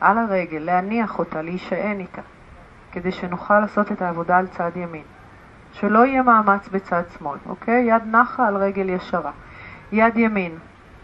על 0.00 0.18
הרגל, 0.18 0.58
להניח 0.58 1.18
אותה, 1.18 1.42
להישען 1.42 2.00
איתה, 2.00 2.22
כדי 2.92 3.12
שנוכל 3.12 3.60
לעשות 3.60 3.92
את 3.92 4.02
העבודה 4.02 4.36
על 4.38 4.46
צד 4.46 4.70
ימין. 4.76 5.02
שלא 5.72 6.06
יהיה 6.06 6.22
מאמץ 6.22 6.68
בצד 6.68 7.02
שמאל, 7.18 7.38
אוקיי? 7.48 7.84
יד 7.84 8.02
נחה 8.06 8.48
על 8.48 8.56
רגל 8.56 8.88
ישרה. 8.88 9.30
יד 9.92 10.16
ימין 10.16 10.58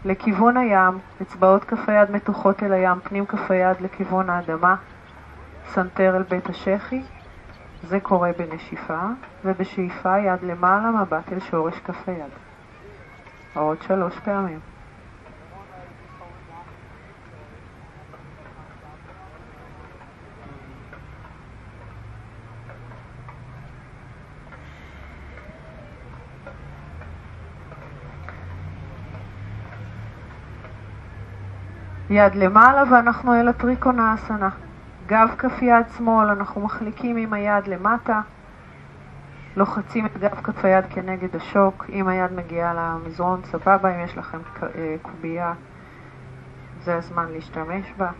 לכיוון 0.05 0.57
הים, 0.57 0.99
אצבעות 1.21 1.63
כף 1.63 1.89
היד 1.89 2.11
מתוחות 2.11 2.63
אל 2.63 2.73
הים, 2.73 2.99
פנים 3.03 3.25
כף 3.25 3.51
היד 3.51 3.81
לכיוון 3.81 4.29
האדמה, 4.29 4.75
סנטר 5.65 6.17
אל 6.17 6.23
בית 6.23 6.49
השחי, 6.49 7.01
זה 7.83 7.99
קורה 7.99 8.31
בנשיפה, 8.37 9.01
ובשאיפה 9.45 10.17
יד 10.17 10.43
למעלה, 10.43 10.91
מבט 10.91 11.33
אל 11.33 11.39
שורש 11.39 11.79
כף 11.79 12.09
היד. 12.09 12.48
עוד 13.53 13.81
שלוש 13.81 14.19
פעמים. 14.19 14.59
יד 32.09 32.35
למעלה 32.35 32.83
ואנחנו 32.91 33.33
אל 33.33 33.47
הטריקונאסנה. 33.47 34.49
גב 35.07 35.35
כף 35.37 35.61
יד 35.61 35.85
שמאל, 35.97 36.29
אנחנו 36.29 36.61
מחליקים 36.61 37.17
עם 37.17 37.33
היד 37.33 37.67
למטה. 37.67 38.21
לוחצים 39.59 40.05
את 40.05 40.17
גב 40.17 40.41
כף 40.43 40.65
היד 40.65 40.85
כנגד 40.89 41.35
השוק, 41.35 41.85
אם 41.89 42.07
היד 42.07 42.31
מגיעה 42.31 42.73
למזרון 42.73 43.41
סבבה, 43.43 43.95
אם 43.95 43.99
יש 43.99 44.17
לכם 44.17 44.37
אה, 44.63 44.95
קובייה 45.01 45.53
זה 46.83 46.95
הזמן 46.95 47.31
להשתמש 47.31 47.93
בה. 47.97 48.11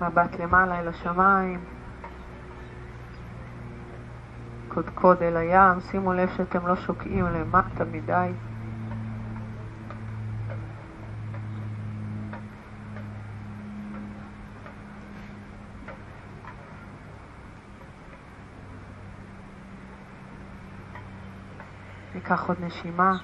מבט 0.00 0.40
למעלה 0.40 0.80
אל 0.80 0.88
השמיים, 0.88 1.60
קודקוד 4.68 5.22
אל 5.22 5.36
הים, 5.36 5.80
שימו 5.80 6.12
לב 6.12 6.28
שאתם 6.36 6.66
לא 6.66 6.76
שוקעים 6.76 7.24
למטה 7.24 7.84
מדי. 7.92 8.30
ניקח 22.14 22.48
עוד 22.48 22.56
נשימה. 22.60 23.16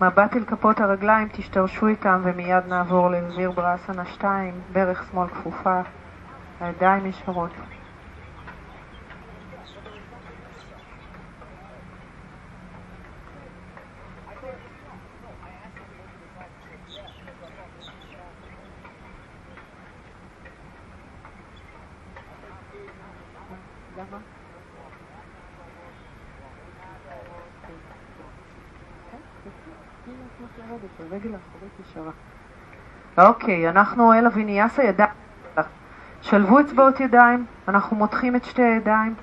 מבט 0.00 0.36
אל 0.36 0.44
כפות 0.44 0.80
הרגליים, 0.80 1.28
תשתרשו 1.32 1.86
איתם 1.86 2.20
ומיד 2.24 2.66
נעבור 2.68 3.10
לוויר 3.10 3.50
בראסנה 3.50 4.06
2, 4.06 4.60
ברך 4.72 5.04
שמאל 5.10 5.28
כפופה, 5.28 5.80
הידיים 6.60 7.06
ישרות. 7.06 7.50
אוקיי, 33.22 33.68
אנחנו 33.68 34.12
אל 34.12 34.26
אביניאסה 34.26 34.82
ידיים. 34.82 35.10
שלבו 36.22 36.60
אצבעות 36.60 37.00
ידיים, 37.00 37.46
אנחנו 37.68 37.96
מותחים 37.96 38.36
את 38.36 38.44
שתי 38.44 38.62
הידיים. 38.62 39.14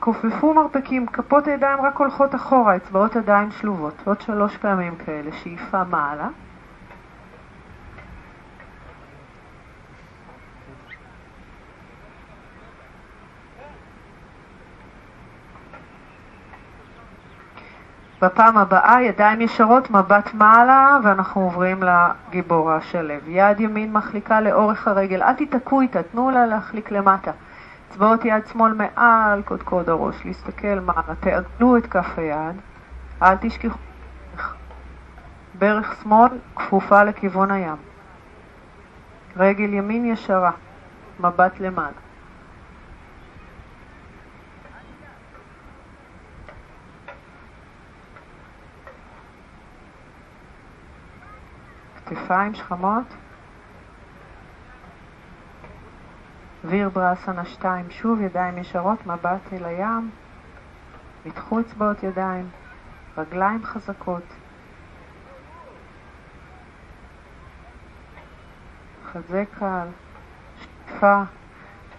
כופפו 0.00 0.54
מרפקים, 0.54 1.06
כפות 1.06 1.46
הידיים 1.46 1.80
רק 1.80 1.96
הולכות 1.96 2.34
אחורה, 2.34 2.76
אצבעות 2.76 3.16
ידיים 3.16 3.50
שלובות. 3.50 3.94
עוד 4.04 4.20
שלוש 4.20 4.56
פעמים 4.56 4.96
כאלה, 4.96 5.32
שאיפה 5.32 5.84
מעלה. 5.84 6.28
בפעם 18.22 18.58
הבאה 18.58 19.02
ידיים 19.02 19.40
ישרות, 19.40 19.90
מבט 19.90 20.34
מעלה, 20.34 20.98
ואנחנו 21.04 21.40
עוברים 21.40 21.82
לגיבור 21.82 22.70
השלב. 22.70 23.20
יד 23.26 23.60
ימין 23.60 23.92
מחליקה 23.92 24.40
לאורך 24.40 24.88
הרגל, 24.88 25.22
אל 25.22 25.32
תיתקעו 25.32 25.80
איתה, 25.80 26.02
תנו 26.02 26.30
לה 26.30 26.46
להחליק 26.46 26.90
למטה. 26.90 27.30
אצבעות 27.90 28.24
יד 28.24 28.46
שמאל 28.46 28.72
מעל 28.72 29.42
קודקוד 29.42 29.88
הראש, 29.88 30.24
להסתכל 30.24 30.80
מעלה, 30.80 31.14
תעגלו 31.20 31.76
את 31.76 31.86
כף 31.86 32.18
היד, 32.18 32.56
אל 33.22 33.36
תשכחו. 33.40 33.78
ברך 35.58 35.94
שמאל 36.02 36.30
כפופה 36.56 37.04
לכיוון 37.04 37.50
הים. 37.50 37.76
רגל 39.36 39.74
ימין 39.74 40.04
ישרה, 40.04 40.50
מבט 41.20 41.60
למעלה. 41.60 42.07
כתפיים 52.08 52.54
שכמות. 52.54 53.14
ויר 56.64 56.88
בראסנה 56.88 57.44
2, 57.44 57.90
שוב 57.90 58.20
ידיים 58.20 58.58
ישרות, 58.58 59.06
מבט 59.06 59.52
אל 59.52 59.64
הים. 59.64 60.10
מתחו 61.26 61.60
אצבעות 61.60 62.02
ידיים, 62.02 62.48
רגליים 63.18 63.64
חזקות. 63.64 64.22
חזה 69.12 69.44
קל, 69.58 69.86
שאיפה, 70.60 71.22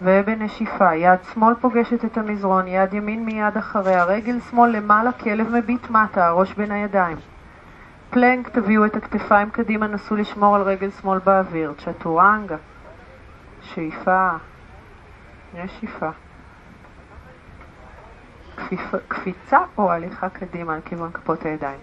ובנשיפה, 0.02 0.96
יד 0.96 1.20
שמאל 1.34 1.56
פוגשת 1.56 2.06
את 2.06 2.18
המזרון, 2.18 2.68
יד 2.68 2.94
ימין 2.94 3.26
מיד 3.26 3.58
אחריה, 3.58 4.04
רגל 4.04 4.40
שמאל 4.50 4.70
למעלה, 4.70 5.12
כלב 5.12 5.50
מביט 5.50 5.90
מטה, 5.90 6.28
הראש 6.28 6.54
בין 6.54 6.72
הידיים. 6.72 7.18
פלנק, 8.10 8.50
תביאו 8.50 8.86
את 8.86 8.96
הכתפיים 8.96 9.50
קדימה, 9.50 9.88
נסו 9.88 10.16
לשמור 10.16 10.56
על 10.56 10.62
רגל 10.62 10.90
שמאל 10.92 11.20
באוויר. 11.20 11.74
צ'טורנגה, 11.78 12.58
שאיפה, 13.62 14.30
נשיפה. 15.54 16.10
כפיפה, 18.58 18.98
קפיצה 19.08 19.60
או 19.78 19.92
הליכה 19.92 20.30
קדימה 20.30 20.74
על 20.74 20.82
כיוון 20.86 21.12
כפות 21.12 21.46
הידיים. 21.46 21.80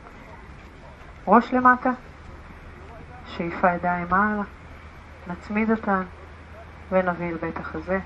ראש 1.26 1.54
למטה, 1.54 1.90
שאיפה 3.26 3.70
ידיים 3.70 4.06
מעלה, 4.10 4.42
נצמיד 5.26 5.70
אותן 5.70 6.02
ונביא 6.90 7.28
אל 7.28 7.36
בית 7.36 7.56
החזה. 7.56 7.98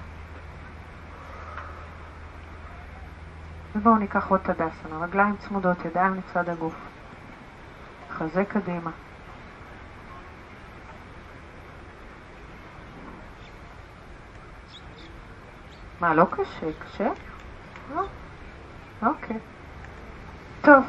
ובואו 3.77 3.99
ניקח 3.99 4.31
עוד 4.31 4.41
תדסנה, 4.41 4.99
רגליים 5.01 5.37
צמודות, 5.37 5.85
ידיים 5.85 6.15
לצד 6.15 6.49
הגוף. 6.49 6.90
חזה 8.11 8.45
קדימה. 8.45 8.91
מה, 16.01 16.15
לא 16.15 16.27
קשה? 16.31 16.67
קשה? 16.79 17.09
לא. 17.95 18.03
אוקיי. 19.03 19.37
טוב. 20.61 20.85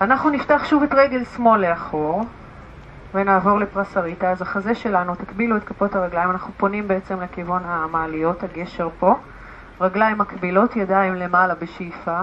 אנחנו 0.00 0.30
נפתח 0.30 0.62
שוב 0.64 0.82
את 0.82 0.92
רגל 0.92 1.24
שמאל 1.24 1.68
לאחור 1.70 2.22
ונעבור 3.14 3.58
לפרסריטה. 3.58 4.30
אז 4.30 4.42
החזה 4.42 4.74
שלנו, 4.74 5.14
תקבילו 5.14 5.56
את 5.56 5.64
כפות 5.64 5.94
הרגליים, 5.94 6.30
אנחנו 6.30 6.52
פונים 6.56 6.88
בעצם 6.88 7.20
לכיוון 7.20 7.62
המעליות, 7.64 8.42
הגשר 8.42 8.88
פה. 8.98 9.14
רגליים 9.80 10.18
מקבילות, 10.18 10.76
ידיים 10.76 11.14
למעלה 11.14 11.54
בשאיפה. 11.54 12.22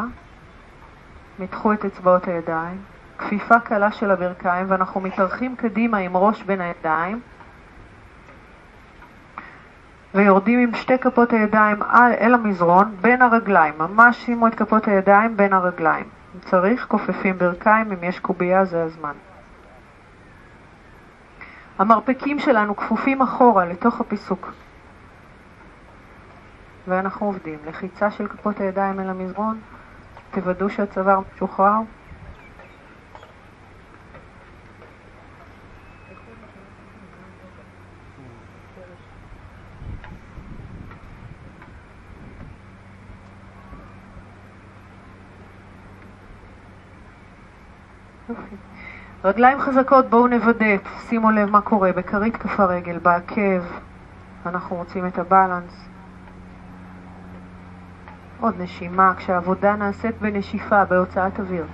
מתחו 1.40 1.74
את 1.74 1.86
אצבעות 1.86 2.28
הידיים. 2.28 2.93
כפיפה 3.18 3.60
קלה 3.60 3.92
של 3.92 4.12
הברכיים 4.12 4.66
ואנחנו 4.70 5.02
מתארחים 5.02 5.56
קדימה 5.56 5.98
עם 5.98 6.18
ראש 6.18 6.44
בין 6.44 6.62
הידיים 6.62 7.20
ויורדים 10.14 10.60
עם 10.60 10.76
שתי 10.76 10.98
כפות 10.98 11.34
הידיים 11.34 11.84
אל 11.94 12.34
המזרון 12.34 12.96
בין 13.02 13.22
הרגליים, 13.22 13.74
ממש 13.78 14.18
שימו 14.18 14.48
את 14.48 14.56
כפות 14.56 14.88
הידיים 14.88 15.38
בין 15.38 15.54
הרגליים. 15.54 16.06
אם 16.36 16.40
צריך, 16.40 16.86
כופפים 16.88 17.38
ברכיים, 17.38 17.92
אם 17.92 18.04
יש 18.04 18.20
קובייה 18.20 18.66
זה 18.66 18.84
הזמן. 18.84 19.14
המרפקים 21.80 22.40
שלנו 22.40 22.76
כפופים 22.76 23.22
אחורה 23.22 23.66
לתוך 23.66 24.02
הפיסוק. 24.02 24.52
ואנחנו 26.88 27.26
עובדים. 27.26 27.60
לחיצה 27.68 28.12
של 28.12 28.28
כפות 28.28 28.60
הידיים 28.60 29.00
אל 29.00 29.10
המזרון, 29.10 29.60
תוודאו 30.32 30.70
שהצוואר 30.70 31.20
משוחרר. 31.36 31.80
רגליים 49.26 49.60
חזקות, 49.60 50.10
בואו 50.10 50.28
נוודא, 50.28 50.76
שימו 51.00 51.32
לב 51.32 51.50
מה 51.50 51.62
קורה 51.62 51.94
בכרית 51.94 52.38
כף 52.38 52.60
הרגל, 52.60 52.98
בעקב, 52.98 53.62
אנחנו 54.46 54.76
רוצים 54.76 55.08
את 55.08 55.20
הבלנס. 55.20 55.90
עוד 58.40 58.56
נשימה, 58.62 59.14
כשהעבודה 59.18 59.76
נעשית 59.76 60.22
בנשיפה, 60.22 60.86
בהוצאת 60.86 61.40
אוויר. 61.40 61.66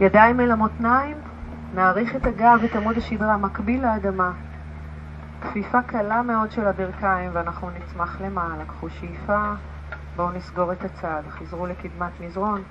ידיים 0.00 0.40
אל 0.40 0.50
המותניים, 0.50 1.16
נעריך 1.74 2.16
את 2.16 2.26
הגב 2.26 2.58
ואת 2.62 2.76
עמוד 2.76 2.96
השדרה 2.96 3.36
מקביל 3.36 3.82
לאדמה. 3.82 4.32
כפיפה 5.42 5.82
קלה 5.82 6.22
מאוד 6.22 6.50
של 6.50 6.66
הברכיים 6.66 7.30
ואנחנו 7.32 7.70
נצמח 7.70 8.20
למעלה. 8.20 8.64
קחו 8.64 8.90
שאיפה, 8.90 9.52
בואו 10.16 10.30
נסגור 10.30 10.72
את 10.72 10.84
הצד, 10.84 11.22
חזרו 11.30 11.66
לקדמת 11.66 12.20
מזרון, 12.20 12.62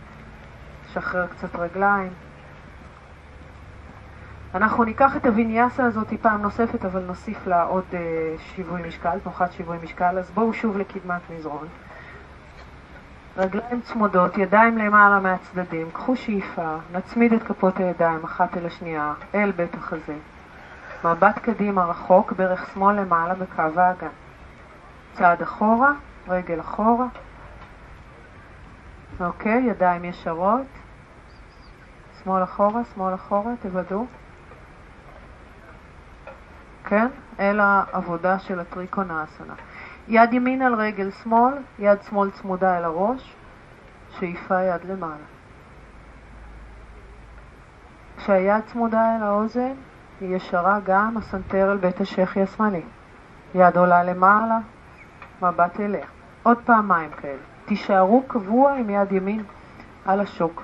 שחרר 0.94 1.28
קצת 1.28 1.56
רגליים. 1.56 2.12
אנחנו 4.56 4.84
ניקח 4.84 5.16
את 5.16 5.26
הוויניאסה 5.26 5.86
הזאת 5.86 6.14
פעם 6.22 6.42
נוספת, 6.42 6.86
אבל 6.86 7.04
נוסיף 7.04 7.48
לה 7.48 7.64
עוד 7.64 7.84
uh, 7.92 7.96
שיווי 8.40 8.88
משקל, 8.88 9.20
תנוחת 9.20 9.52
שיווי 9.52 9.78
משקל, 9.84 10.18
אז 10.18 10.32
בואו 10.32 10.54
שוב 10.54 10.78
לקדמת 10.78 11.22
מזרון. 11.30 11.68
רגליים 13.38 13.82
צמודות, 13.82 14.38
ידיים 14.38 14.78
למעלה 14.78 15.20
מהצדדים, 15.20 15.92
קחו 15.92 16.16
שאיפה, 16.16 16.76
נצמיד 16.94 17.34
את 17.34 17.44
כפות 17.44 17.80
הידיים 17.80 18.24
אחת 18.24 18.58
אל 18.58 18.66
השנייה, 18.66 19.14
אל 19.36 19.52
בית 19.52 19.76
החזה. 19.76 20.16
מבט 21.04 21.40
קדימה 21.40 21.86
רחוק, 21.86 22.32
ברך 22.32 22.74
שמאל 22.74 22.96
למעלה 22.96 23.34
בקו 23.34 23.62
האגן. 23.62 24.08
צעד 25.14 25.42
אחורה, 25.42 25.92
רגל 26.28 26.60
אחורה. 26.60 27.08
אוקיי, 29.20 29.64
ידיים 29.64 30.06
ישרות. 30.06 30.68
שמאל 32.24 32.44
אחורה, 32.44 32.82
שמאל 32.94 33.14
אחורה, 33.14 33.52
תוודאו. 33.62 34.06
כן? 36.84 37.08
אל 37.40 37.60
העבודה 37.60 38.40
של 38.40 38.60
הטריקונאסנה. 38.60 39.54
יד 40.08 40.34
ימין 40.34 40.62
על 40.62 40.76
רגל 40.76 41.12
שמאל, 41.12 41.54
יד 41.80 42.02
שמאל 42.02 42.32
צמודה 42.32 42.78
אל 42.78 42.84
הראש, 42.84 43.36
שאיפה 44.20 44.62
יד 44.62 44.84
למעלה. 44.86 45.16
כשהיד 48.18 48.64
צמודה 48.66 49.16
אל 49.16 49.24
האוזן, 49.24 49.74
היא 50.22 50.36
ישרה 50.36 50.80
גם 50.84 51.18
הסנטר 51.18 51.72
אל 51.72 51.78
בית 51.78 52.02
השחי 52.02 52.42
השמאלי. 52.42 52.82
יד 53.56 53.78
עולה 53.78 54.04
למעלה, 54.04 54.58
מבט 55.42 55.80
אליה. 55.80 56.06
עוד 56.44 56.58
פעמיים 56.66 57.10
כאלה. 57.22 57.42
תישארו 57.66 58.24
קבוע 58.28 58.74
עם 58.74 58.90
יד 58.90 59.12
ימין 59.12 59.44
על 60.06 60.20
השוק. 60.20 60.64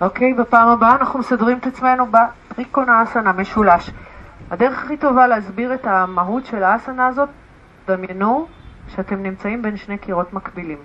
אוקיי, 0.00 0.34
בפעם 0.34 0.68
הבאה 0.68 0.96
אנחנו 0.96 1.18
מסדרים 1.18 1.58
את 1.58 1.66
עצמנו 1.66 2.06
בטריקון 2.06 2.88
האסנה 2.88 3.32
משולש. 3.32 3.90
הדרך 4.50 4.84
הכי 4.84 4.96
טובה 4.96 5.26
להסביר 5.26 5.74
את 5.74 5.86
המהות 5.86 6.46
של 6.46 6.62
האסנה 6.62 7.06
הזאת, 7.06 7.28
דמיינו 7.88 8.46
שאתם 8.88 9.22
נמצאים 9.22 9.62
בין 9.62 9.76
שני 9.76 9.98
קירות 9.98 10.32
מקבילים. 10.32 10.78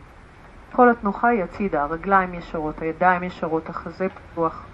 כל 0.72 0.90
התנוחה 0.90 1.28
היא 1.28 1.44
הצידה, 1.44 1.84
הרגליים 1.84 2.34
ישרות, 2.34 2.82
הידיים 2.82 3.24
ישרות, 3.24 3.70
החזה 3.70 4.08
פתוח. 4.10 4.66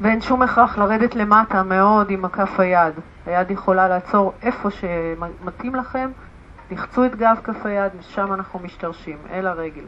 ואין 0.00 0.20
שום 0.20 0.42
הכרח 0.42 0.78
לרדת 0.78 1.14
למטה 1.14 1.62
מאוד 1.62 2.10
עם 2.10 2.24
הכף 2.24 2.60
היד. 2.60 2.94
היד 3.26 3.50
יכולה 3.50 3.88
לעצור 3.88 4.32
איפה 4.42 4.70
שמתאים 4.70 5.74
לכם, 5.74 6.10
לחצו 6.70 7.06
את 7.06 7.16
גב 7.16 7.36
כף 7.44 7.66
היד, 7.66 7.92
ושם 7.98 8.32
אנחנו 8.32 8.58
משתרשים, 8.58 9.18
אל 9.30 9.46
הרגל. 9.46 9.84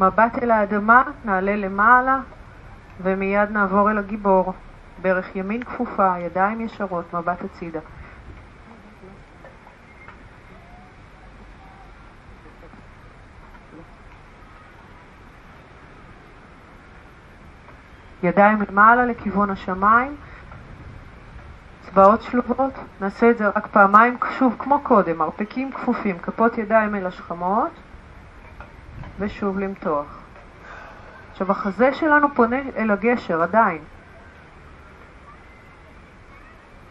מבט 0.00 0.38
אל 0.42 0.50
האדמה, 0.50 1.02
נעלה 1.24 1.56
למעלה, 1.56 2.20
ומיד 3.02 3.50
נעבור 3.50 3.90
אל 3.90 3.98
הגיבור. 3.98 4.52
ברך 5.02 5.36
ימין 5.36 5.62
כפופה, 5.62 6.18
ידיים 6.18 6.60
ישרות, 6.60 7.14
מבט 7.14 7.44
הצידה. 7.44 7.80
ידיים 18.22 18.58
למעלה 18.68 19.06
לכיוון 19.06 19.50
השמיים, 19.50 20.16
צבעות 21.80 22.22
שלובות, 22.22 22.72
נעשה 23.00 23.30
את 23.30 23.38
זה 23.38 23.48
רק 23.48 23.66
פעמיים, 23.66 24.16
שוב 24.38 24.56
כמו 24.58 24.80
קודם, 24.80 25.18
מרפקים 25.18 25.72
כפופים, 25.72 26.18
כפות 26.18 26.58
ידיים 26.58 26.94
אל 26.94 27.06
השכמות, 27.06 27.70
ושוב 29.18 29.58
למתוח. 29.58 30.25
עכשיו 31.36 31.50
החזה 31.50 31.92
שלנו 31.92 32.34
פונה 32.34 32.60
אל 32.76 32.90
הגשר 32.90 33.42
עדיין. 33.42 33.78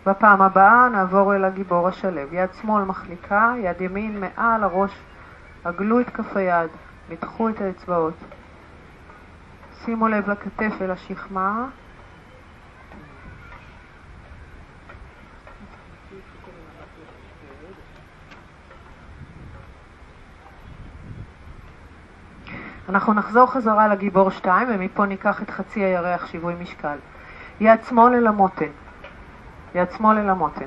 בפעם 0.06 0.42
הבאה 0.42 0.90
נעבור 0.90 1.36
אל 1.36 1.46
הגיבור 1.46 1.88
השלב. 1.88 2.34
יד 2.34 2.50
שמאל 2.62 2.84
מחליקה, 2.84 3.54
יד 3.58 3.82
ימין 3.82 4.20
מעל 4.20 4.64
הראש, 4.64 4.92
עגלו 5.64 6.00
את 6.00 6.10
כף 6.10 6.38
היד, 6.38 6.70
מתחו 7.10 7.50
את 7.50 7.62
האצבעות. 7.62 8.14
שימו 9.86 10.08
לב 10.08 10.30
לכתף 10.30 10.74
ולשכמה. 10.80 11.66
אנחנו 22.90 23.14
נחזור 23.14 23.52
חזרה 23.52 23.88
לגיבור 23.88 24.30
2 24.30 24.68
ומפה 24.72 25.06
ניקח 25.06 25.42
את 25.42 25.50
חצי 25.50 25.80
הירח 25.80 26.26
שיווי 26.26 26.54
משקל. 26.60 26.98
יד 27.60 27.84
שמאל 27.84 28.14
אל 28.14 28.28
המותן, 28.28 28.72
יד 29.76 29.92
שמאל 29.98 30.18
אל 30.18 30.30
המותן. 30.30 30.66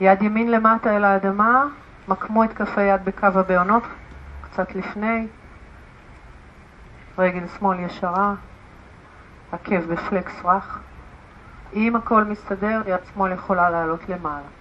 יד 0.00 0.22
ימין 0.22 0.50
למטה 0.50 0.96
אל 0.96 1.04
האדמה, 1.04 1.64
מקמו 2.08 2.44
את 2.44 2.52
כף 2.52 2.78
היד 2.78 3.04
בקו 3.04 3.26
הבעונות, 3.26 3.82
קצת 4.42 4.74
לפני. 4.74 5.26
רגל 7.18 7.46
שמאל 7.58 7.80
ישרה, 7.80 8.34
עקב 9.52 9.80
בפלקס 9.92 10.44
רך. 10.44 10.78
אם 11.72 11.96
הכל 11.96 12.24
מסתדר, 12.24 12.82
יד 12.86 13.00
שמאל 13.14 13.32
יכולה 13.32 13.70
לעלות 13.70 14.08
למעלה. 14.08 14.59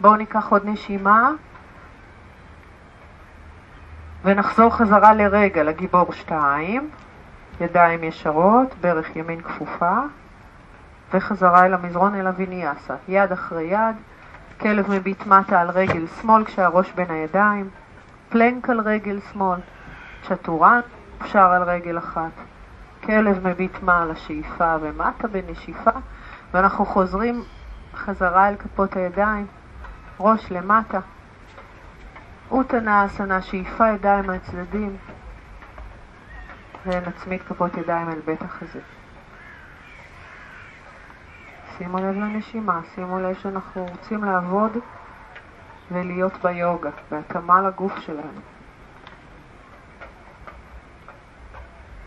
בואו 0.00 0.16
ניקח 0.16 0.48
עוד 0.48 0.62
נשימה 0.64 1.30
ונחזור 4.24 4.76
חזרה 4.76 5.14
לרגע 5.14 5.62
לגיבור 5.62 6.12
2, 6.12 6.90
ידיים 7.60 8.04
ישרות, 8.04 8.74
ברך 8.80 9.16
ימין 9.16 9.40
כפופה 9.40 9.98
וחזרה 11.14 11.66
אל 11.66 11.74
המזרון 11.74 12.14
אל 12.14 12.26
הוויניאסה, 12.26 12.94
יד 13.08 13.32
אחרי 13.32 13.62
יד, 13.62 13.96
כלב 14.60 14.90
מביט 14.90 15.26
מטה 15.26 15.60
על 15.60 15.70
רגל 15.70 16.06
שמאל 16.20 16.44
כשהראש 16.44 16.92
בין 16.92 17.10
הידיים, 17.10 17.68
פלנק 18.28 18.70
על 18.70 18.80
רגל 18.80 19.20
שמאל, 19.32 19.58
צ'טורן 20.28 20.80
אפשר 21.22 21.52
על 21.52 21.62
רגל 21.62 21.98
אחת, 21.98 22.32
כלב 23.04 23.48
מביט 23.48 23.82
מעל 23.82 24.10
השאיפה 24.10 24.76
ומטה 24.80 25.28
בנשיפה 25.28 25.90
ואנחנו 26.52 26.86
חוזרים 26.86 27.42
חזרה 27.94 28.48
אל 28.48 28.56
כפות 28.56 28.96
הידיים 28.96 29.46
ראש 30.20 30.52
למטה. 30.52 31.00
אוטנה 32.50 33.06
אסנה, 33.06 33.42
שאיפה 33.42 33.88
ידיים 33.88 34.26
מהצדדים, 34.26 34.96
ונצמיד 36.86 37.42
כפות 37.42 37.76
ידיים 37.76 38.08
אל 38.08 38.20
בית 38.24 38.42
החזה. 38.42 38.80
שימו 41.78 41.98
לב 41.98 42.16
לנשימה, 42.16 42.80
שימו 42.94 43.20
לב 43.20 43.34
שאנחנו 43.34 43.86
רוצים 43.86 44.24
לעבוד 44.24 44.72
ולהיות 45.90 46.32
ביוגה, 46.42 46.90
בהתאמה 47.10 47.62
לגוף 47.62 47.98
שלנו. 47.98 48.40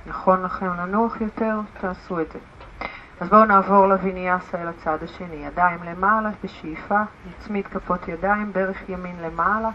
נכון 0.06 0.43
לכם 0.43 0.73
לנוח 0.73 1.21
יותר, 1.21 1.60
תעשו 1.80 2.21
את 2.21 2.32
זה. 2.32 2.39
אז 3.23 3.29
בואו 3.29 3.45
נעבור 3.45 3.88
לוויניאסה 3.88 4.62
אל 4.62 4.67
הצד 4.67 5.03
השני. 5.03 5.36
ידיים 5.36 5.83
למעלה 5.83 6.29
בשאיפה, 6.43 6.99
נצמיד 7.29 7.67
כפות 7.67 8.07
ידיים, 8.07 8.53
ברך 8.53 8.89
ימין 8.89 9.15
למעלה 9.21 9.69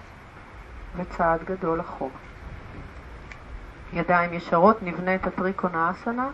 וצעד 0.96 1.40
גדול 1.44 1.80
אחורה. 1.80 2.10
ידיים 3.92 4.32
ישרות, 4.32 4.82
נבנה 4.82 5.14
את 5.14 5.26
הטריקונה 5.26 5.90
אסנה, 5.90 6.28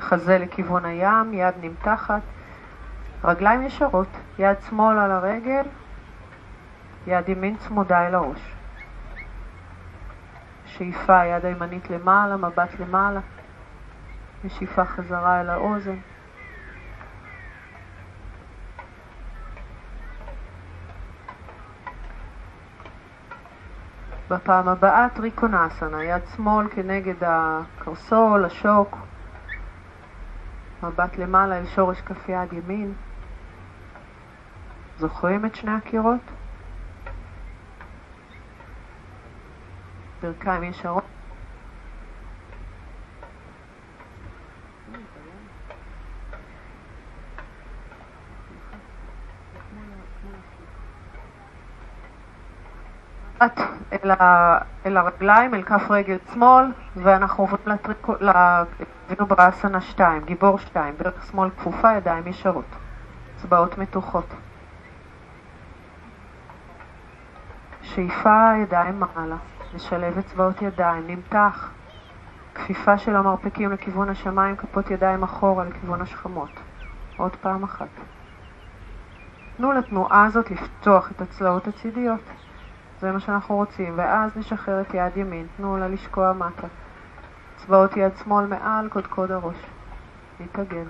חזה 0.00 0.38
לכיוון 0.38 0.84
הים, 0.84 1.34
יד 1.34 1.54
נמתחת, 1.60 2.22
רגליים 3.24 3.62
ישרות, 3.62 4.08
יד 4.38 4.56
שמאל 4.68 4.98
על 4.98 5.10
הרגל, 5.10 5.64
יד 7.06 7.28
ימין 7.28 7.56
צמודה 7.56 8.06
אל 8.06 8.14
הראש. 8.14 8.54
שאיפה, 10.66 11.24
יד 11.24 11.44
הימנית 11.44 11.90
למעלה, 11.90 12.36
מבט 12.36 12.80
למעלה, 12.80 13.20
ושאיפה 14.44 14.84
חזרה 14.84 15.40
אל 15.40 15.50
האוזן. 15.50 15.96
בפעם 24.30 24.68
הבאה 24.68 25.06
טריקונסנה, 25.14 26.04
יד 26.04 26.22
שמאל 26.36 26.68
כנגד 26.68 27.14
הקרסול, 27.20 28.44
השוק, 28.44 28.96
מבט 30.82 31.18
למעלה 31.18 31.58
אל 31.58 31.66
שורש 31.66 32.00
כף 32.00 32.28
יד 32.28 32.52
ימין. 32.52 32.94
זוכרים 34.98 35.46
את 35.46 35.54
שני 35.54 35.72
הקירות? 35.72 36.20
ברכיים 40.22 40.62
ישרות. 40.62 41.15
קצת 53.36 53.60
אל, 53.92 54.10
ה, 54.10 54.58
אל 54.86 54.96
הרגליים, 54.96 55.54
אל 55.54 55.62
כף 55.62 55.90
רגל 55.90 56.16
שמאל, 56.34 56.64
ואנחנו 56.96 57.44
עוברים 57.44 57.62
לטריקו, 57.66 59.26
באסנה 59.26 59.80
2, 59.80 60.24
גיבור 60.24 60.58
2, 60.58 60.94
ברך 60.98 61.26
שמאל 61.30 61.50
כפופה, 61.50 61.92
ידיים 61.92 62.26
ישרות, 62.26 62.64
אצבעות 63.36 63.78
מתוחות. 63.78 64.26
שאיפה 67.82 68.52
ידיים 68.62 69.00
מעלה, 69.00 69.36
נשלב 69.74 70.18
אצבעות 70.18 70.62
ידיים, 70.62 71.06
נמתח, 71.06 71.70
כפיפה 72.54 72.98
של 72.98 73.16
המרפקים 73.16 73.72
לכיוון 73.72 74.08
השמיים, 74.08 74.56
כפות 74.56 74.90
ידיים 74.90 75.22
אחורה 75.22 75.64
לכיוון 75.64 76.00
השכמות. 76.00 76.50
עוד 77.16 77.36
פעם 77.36 77.64
אחת. 77.64 77.88
תנו 79.56 79.72
לתנועה 79.72 80.24
הזאת 80.24 80.50
לפתוח 80.50 81.10
את 81.10 81.20
הצלעות 81.20 81.68
הצידיות. 81.68 82.20
זה 83.00 83.12
מה 83.12 83.20
שאנחנו 83.20 83.56
רוצים. 83.56 83.94
ואז 83.96 84.36
נשחרר 84.36 84.80
את 84.80 84.94
יד 84.94 85.16
ימין, 85.16 85.46
תנו 85.56 85.76
לה 85.76 85.88
לשקוע 85.88 86.32
מטה. 86.32 86.66
אצבעות 87.56 87.96
יד 87.96 88.16
שמאל 88.24 88.46
מעל 88.46 88.88
קודקוד 88.88 89.30
הראש. 89.30 89.56
נתעגל. 90.40 90.84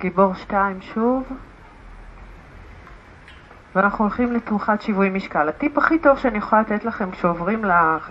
גיבור 0.00 0.34
שתיים 0.34 0.80
שוב. 0.80 1.32
ואנחנו 3.74 4.04
הולכים 4.04 4.32
לתמוכת 4.32 4.82
שיווי 4.82 5.10
משקל. 5.10 5.48
הטיפ 5.48 5.78
הכי 5.78 5.98
טוב 5.98 6.18
שאני 6.18 6.38
יכולה 6.38 6.60
לתת 6.60 6.84
לכם 6.84 7.10
כשעוברים 7.10 7.64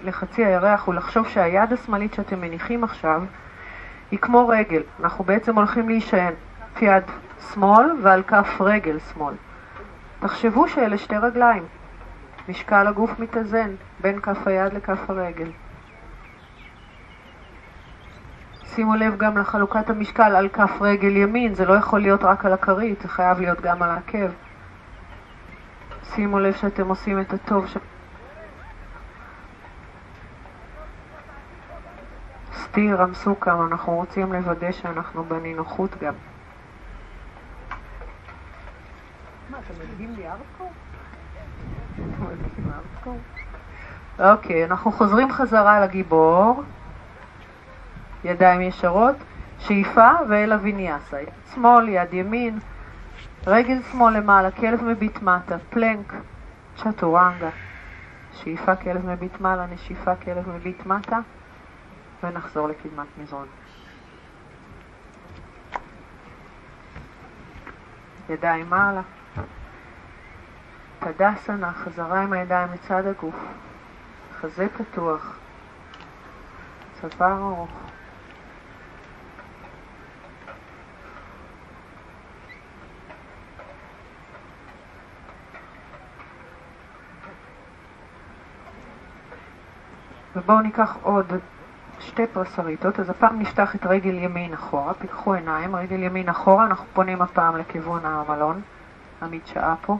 לחצי 0.04 0.46
הירח 0.46 0.86
הוא 0.86 0.96
לחשוב 0.96 1.28
שהיד 1.28 1.74
השמאלית 1.74 2.14
שאתם 2.14 2.42
מניחים 2.42 2.84
עכשיו 2.84 3.24
היא 4.12 4.20
כמו 4.20 4.48
רגל. 4.48 4.82
אנחנו 5.00 5.24
בעצם 5.24 5.56
הולכים 5.56 5.90
להישען 5.90 6.34
כף 6.76 6.82
יד 6.82 7.04
שמאל 7.54 7.86
ועל 8.02 8.24
כף 8.24 8.58
רגל 8.60 9.00
שמאל. 9.00 9.34
תחשבו 10.20 10.68
שאלה 10.68 10.98
שתי 10.98 11.18
רגליים. 11.18 11.64
משקל 12.50 12.88
הגוף 12.88 13.20
מתאזן 13.20 13.70
בין 14.02 14.20
כף 14.22 14.48
היד 14.48 14.74
לכף 14.74 15.10
הרגל. 15.10 15.52
שימו 18.64 18.96
לב 18.96 19.18
גם 19.18 19.38
לחלוקת 19.38 19.90
המשקל 19.90 20.36
על 20.36 20.50
כף 20.50 20.72
רגל 20.82 21.18
ימין, 21.18 21.54
זה 21.54 21.66
לא 21.66 21.74
יכול 21.74 22.02
להיות 22.02 22.24
רק 22.24 22.46
על 22.46 22.54
הכרית, 22.54 23.02
זה 23.02 23.08
חייב 23.08 23.40
להיות 23.40 23.62
גם 23.62 23.84
על 23.84 23.90
העקב. 23.90 24.47
שימו 26.16 26.40
לב 26.40 26.54
שאתם 26.54 26.88
עושים 26.88 27.22
את 27.22 27.34
הטוב 27.34 27.68
ש... 27.68 27.78
סטיר, 32.54 33.02
רמסו 33.02 33.40
כמה, 33.40 33.66
אנחנו 33.66 33.96
רוצים 33.96 34.34
לוודא 34.34 34.72
שאנחנו 34.72 35.24
בנינוחות 35.24 35.98
גם. 36.04 36.14
מה, 39.50 39.58
אתה 39.60 39.74
מדגים 39.84 40.14
לי 40.16 40.28
ארדקור? 40.28 40.72
אוקיי, 44.20 44.66
אנחנו 44.66 44.92
חוזרים 44.92 45.32
חזרה 45.32 45.80
לגיבור. 45.80 46.64
ידיים 48.24 48.62
ישרות, 48.62 49.16
שאיפה 49.60 50.10
ואל 50.30 50.54
הוויניאסה. 50.54 51.18
שמאל, 51.54 51.90
יד 51.90 52.14
ימין, 52.14 52.60
רגל 53.50 53.82
שמאל 53.92 54.18
למעלה, 54.18 54.52
כלב 54.52 54.84
מביט 54.84 55.22
מטה, 55.22 55.58
פלנק, 55.70 56.14
צ'טורנגה. 56.78 57.50
שאיפה 58.34 58.76
כלב 58.76 59.06
מביט 59.06 59.40
מעלה, 59.40 59.66
נשיפה 59.66 60.16
כלב 60.16 60.50
מביט 60.50 60.86
מטה, 60.86 61.20
ונחזור 62.24 62.68
לקדמת 62.68 63.08
מזרון. 63.18 63.48
ידיים 68.30 68.70
מעלה. 68.70 69.02
תדסנה, 71.00 71.72
חזרה 71.74 72.22
עם 72.22 72.34
הידיים 72.34 72.68
לצד 72.74 73.06
הגוף. 73.06 73.46
חזה 74.40 74.68
פתוח. 74.78 75.38
צוואר 77.02 77.38
ארוך. 77.38 77.87
ובואו 90.38 90.62
ניקח 90.62 90.98
עוד 91.02 91.34
שתי 92.00 92.28
פרסריטות, 92.28 93.00
אז 93.00 93.10
הפעם 93.10 93.40
נפתח 93.40 93.76
את 93.76 93.86
רגל 93.86 94.14
ימין 94.14 94.54
אחורה, 94.54 94.94
פיקחו 94.94 95.34
עיניים, 95.34 95.76
רגל 95.76 96.04
ימין 96.04 96.30
אחורה, 96.30 96.66
אנחנו 96.66 96.86
פונים 96.94 97.22
הפעם 97.22 97.58
לכיוון 97.58 98.02
המלון, 98.04 98.62
המדשאה 99.22 99.76
פה. 99.82 99.98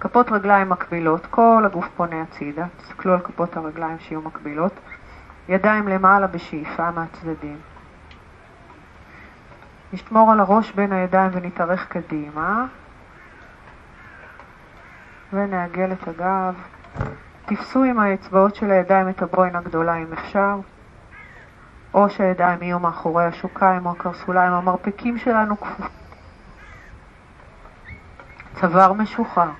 כפות 0.00 0.32
רגליים 0.32 0.68
מקבילות, 0.68 1.26
כל 1.26 1.62
הגוף 1.66 1.88
פונה 1.96 2.22
הצידה, 2.22 2.66
תסתכלו 2.76 3.12
על 3.12 3.20
כפות 3.20 3.56
הרגליים 3.56 3.98
שיהיו 3.98 4.20
מקבילות. 4.20 4.72
ידיים 5.48 5.88
למעלה 5.88 6.26
בשאיפה 6.26 6.90
מהצדדים. 6.90 7.56
נשמור 9.92 10.32
על 10.32 10.40
הראש 10.40 10.72
בין 10.72 10.92
הידיים 10.92 11.30
ונתארך 11.34 11.88
קדימה. 11.88 12.66
ונעגל 15.32 15.92
את 15.92 16.08
הגב. 16.08 16.54
תפסו 17.46 17.84
עם 17.84 17.98
האצבעות 17.98 18.54
של 18.54 18.70
הידיים 18.70 19.08
את 19.08 19.22
הבוין 19.22 19.56
הגדולה 19.56 19.96
אם 19.96 20.12
אפשר, 20.12 20.56
או 21.94 22.10
שהידיים 22.10 22.62
יהיו 22.62 22.78
מאחורי 22.78 23.24
השוקיים 23.24 23.86
או 23.86 23.90
הקרסוליים, 23.90 24.52
המרפקים 24.52 25.18
שלנו 25.18 25.60
כפופים. 25.60 25.86
צוואר 28.60 28.92
משוחרר. 28.92 29.50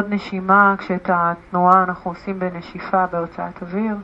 עוד 0.00 0.12
נשימה 0.12 0.74
כשאת 0.78 1.10
התנועה 1.12 1.84
אנחנו 1.84 2.10
עושים 2.10 2.38
בנשיפה 2.38 3.06
בהוצאת 3.06 3.62
אוויר. 3.62 3.96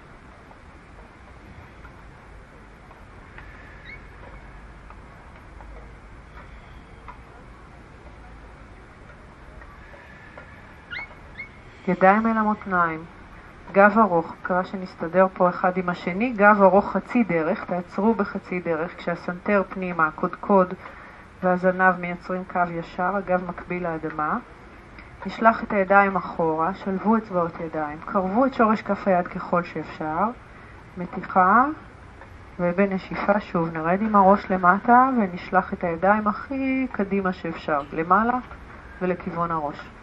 ידיים 11.88 12.26
אל 12.26 12.38
המותניים, 12.38 13.04
גב 13.72 13.98
ארוך, 13.98 14.34
מקווה 14.40 14.64
שנסתדר 14.64 15.26
פה 15.34 15.48
אחד 15.48 15.76
עם 15.76 15.88
השני, 15.88 16.32
גב 16.32 16.62
ארוך 16.62 16.92
חצי 16.92 17.24
דרך, 17.24 17.64
תעצרו 17.64 18.14
בחצי 18.14 18.60
דרך, 18.60 18.96
כשהסנטר 18.98 19.62
פנימה, 19.68 20.06
הקודקוד 20.06 20.74
והזנב 21.42 21.94
מייצרים 22.00 22.44
קו 22.44 22.60
ישר, 22.70 23.16
הגב 23.16 23.48
מקביל 23.48 23.82
לאדמה. 23.82 24.38
נשלח 25.26 25.64
את 25.64 25.72
הידיים 25.72 26.16
אחורה, 26.16 26.74
שלבו 26.74 27.16
אצבעות 27.16 27.60
ידיים, 27.60 27.98
קרבו 28.04 28.46
את 28.46 28.54
שורש 28.54 28.82
כף 28.82 29.08
היד 29.08 29.28
ככל 29.28 29.62
שאפשר, 29.62 30.24
מתיחה, 30.96 31.64
ובנשיפה 32.60 33.40
שוב 33.40 33.72
נרד 33.72 34.02
עם 34.02 34.16
הראש 34.16 34.50
למטה 34.50 35.08
ונשלח 35.18 35.72
את 35.72 35.84
הידיים 35.84 36.28
הכי 36.28 36.86
קדימה 36.92 37.32
שאפשר, 37.32 37.80
למעלה 37.92 38.38
ולכיוון 39.02 39.50
הראש. 39.50 39.95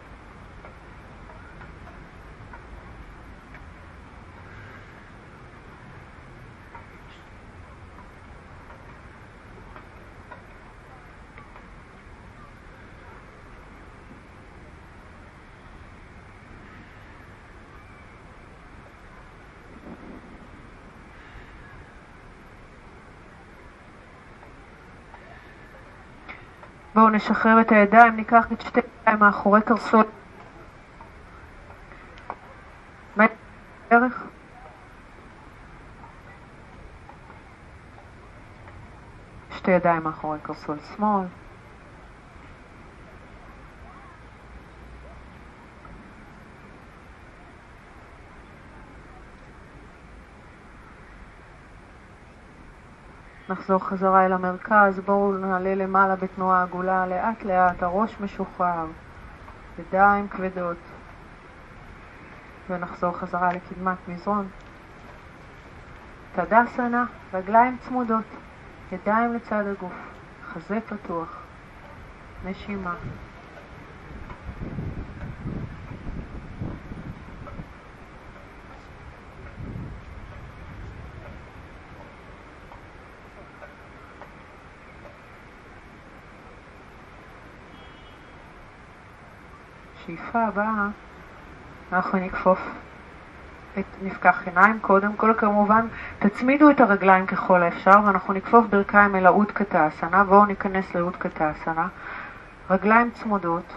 בואו 26.94 27.08
נשחרר 27.10 27.60
את 27.60 27.72
הידיים, 27.72 28.16
ניקח 28.16 28.52
את 28.52 28.60
שתי 28.60 28.80
הידיים 29.06 29.20
מאחורי 29.20 29.62
קרסול. 29.62 30.04
שתי 39.50 39.70
ידיים 39.70 40.02
מאחורי 40.02 40.38
קרסול 40.42 40.76
שמאל. 40.96 41.26
נחזור 53.54 53.78
חזרה 53.78 54.26
אל 54.26 54.32
המרכז, 54.32 55.00
בואו 55.00 55.32
נעלה 55.32 55.74
למעלה 55.74 56.16
בתנועה 56.16 56.62
עגולה, 56.62 57.06
לאט 57.06 57.44
לאט, 57.44 57.82
הראש 57.82 58.20
משוחרר, 58.20 58.86
ידיים 59.78 60.28
כבדות, 60.28 60.76
ונחזור 62.70 63.12
חזרה 63.18 63.52
לקדמת 63.52 63.96
מזרון. 64.08 64.48
תדסנה, 66.34 67.04
רגליים 67.34 67.76
צמודות, 67.80 68.24
ידיים 68.92 69.34
לצד 69.34 69.64
הגוף, 69.66 69.94
חזה 70.52 70.78
פתוח, 70.80 71.38
נשימה. 72.44 72.94
בשאיפה 90.34 90.48
הבאה 90.48 90.86
אנחנו 91.92 92.18
נכפוף 92.18 92.58
את 93.78 93.84
נפקח 94.02 94.42
עיניים. 94.46 94.78
קודם 94.80 95.16
כל 95.16 95.34
כמובן 95.38 95.86
תצמידו 96.18 96.70
את 96.70 96.80
הרגליים 96.80 97.26
ככל 97.26 97.62
האפשר 97.62 98.00
ואנחנו 98.04 98.34
נכפוף 98.34 98.66
ברכיים 98.66 99.16
אל 99.16 99.26
האודקתא 99.26 99.88
אסנה. 99.88 100.24
בואו 100.24 100.46
ניכנס 100.46 100.94
לאודקתא 100.94 101.50
אסנה. 101.50 101.88
רגליים 102.70 103.10
צמודות, 103.10 103.72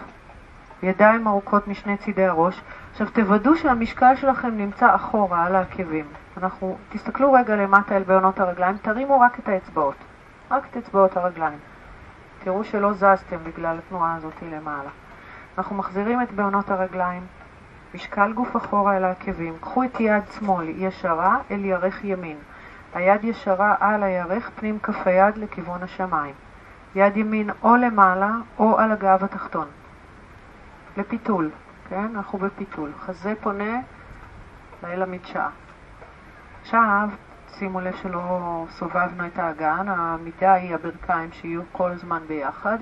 ידיים 0.82 1.28
ארוכות 1.28 1.68
משני 1.68 1.96
צידי 1.96 2.24
הראש. 2.24 2.62
עכשיו 2.90 3.10
תוודאו 3.10 3.56
שהמשקל 3.56 4.16
שלכם 4.16 4.56
נמצא 4.56 4.94
אחורה 4.94 5.44
על 5.44 5.56
העקבים. 5.56 6.06
אנחנו, 6.36 6.78
תסתכלו 6.88 7.32
רגע 7.32 7.56
למטה 7.56 7.96
אל 7.96 8.02
בעונות 8.02 8.40
הרגליים, 8.40 8.76
תרימו 8.76 9.20
רק 9.20 9.38
את 9.38 9.48
האצבעות, 9.48 9.96
רק 10.50 10.66
את 10.70 10.76
אצבעות 10.76 11.16
הרגליים. 11.16 11.58
תראו 12.44 12.64
שלא 12.64 12.92
זזתם 12.92 13.36
בגלל 13.44 13.78
התנועה 13.78 14.14
הזאת 14.14 14.42
למעלה. 14.42 14.90
אנחנו 15.58 15.76
מחזירים 15.76 16.22
את 16.22 16.32
בעונות 16.32 16.70
הרגליים, 16.70 17.26
משקל 17.94 18.32
גוף 18.32 18.56
אחורה 18.56 18.96
אל 18.96 19.04
העקבים. 19.04 19.54
קחו 19.60 19.84
את 19.84 20.00
יד 20.00 20.22
שמאל 20.38 20.68
ישרה 20.68 21.38
אל 21.50 21.64
ירך 21.64 22.04
ימין. 22.04 22.36
היד 22.94 23.24
ישרה 23.24 23.74
על 23.80 24.02
הירך, 24.02 24.50
פנים 24.54 24.78
כף 24.78 25.06
היד 25.06 25.36
לכיוון 25.36 25.82
השמיים. 25.82 26.34
יד 26.94 27.16
ימין 27.16 27.50
או 27.62 27.76
למעלה 27.76 28.30
או 28.58 28.78
על 28.78 28.92
הגב 28.92 29.24
התחתון. 29.24 29.66
לפיתול, 30.96 31.50
כן? 31.88 32.06
אנחנו 32.14 32.38
בפיתול. 32.38 32.92
חזה 32.98 33.34
פונה 33.40 33.80
לאל 34.82 35.02
המדשאה. 35.02 35.48
עכשיו, 36.60 37.08
שימו 37.48 37.80
לב 37.80 37.96
שלא 37.96 38.64
סובבנו 38.70 39.26
את 39.26 39.38
האגן, 39.38 39.88
העמידה 39.88 40.52
היא 40.52 40.74
הברכיים 40.74 41.32
שיהיו 41.32 41.62
כל 41.72 41.90
הזמן 41.90 42.22
ביחד. 42.26 42.78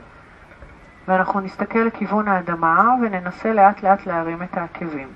ואנחנו 1.08 1.40
נסתכל 1.40 1.78
לכיוון 1.78 2.28
האדמה 2.28 2.94
וננסה 3.02 3.52
לאט 3.52 3.82
לאט 3.82 4.06
להרים 4.06 4.42
את 4.42 4.56
העקבים. 4.56 5.08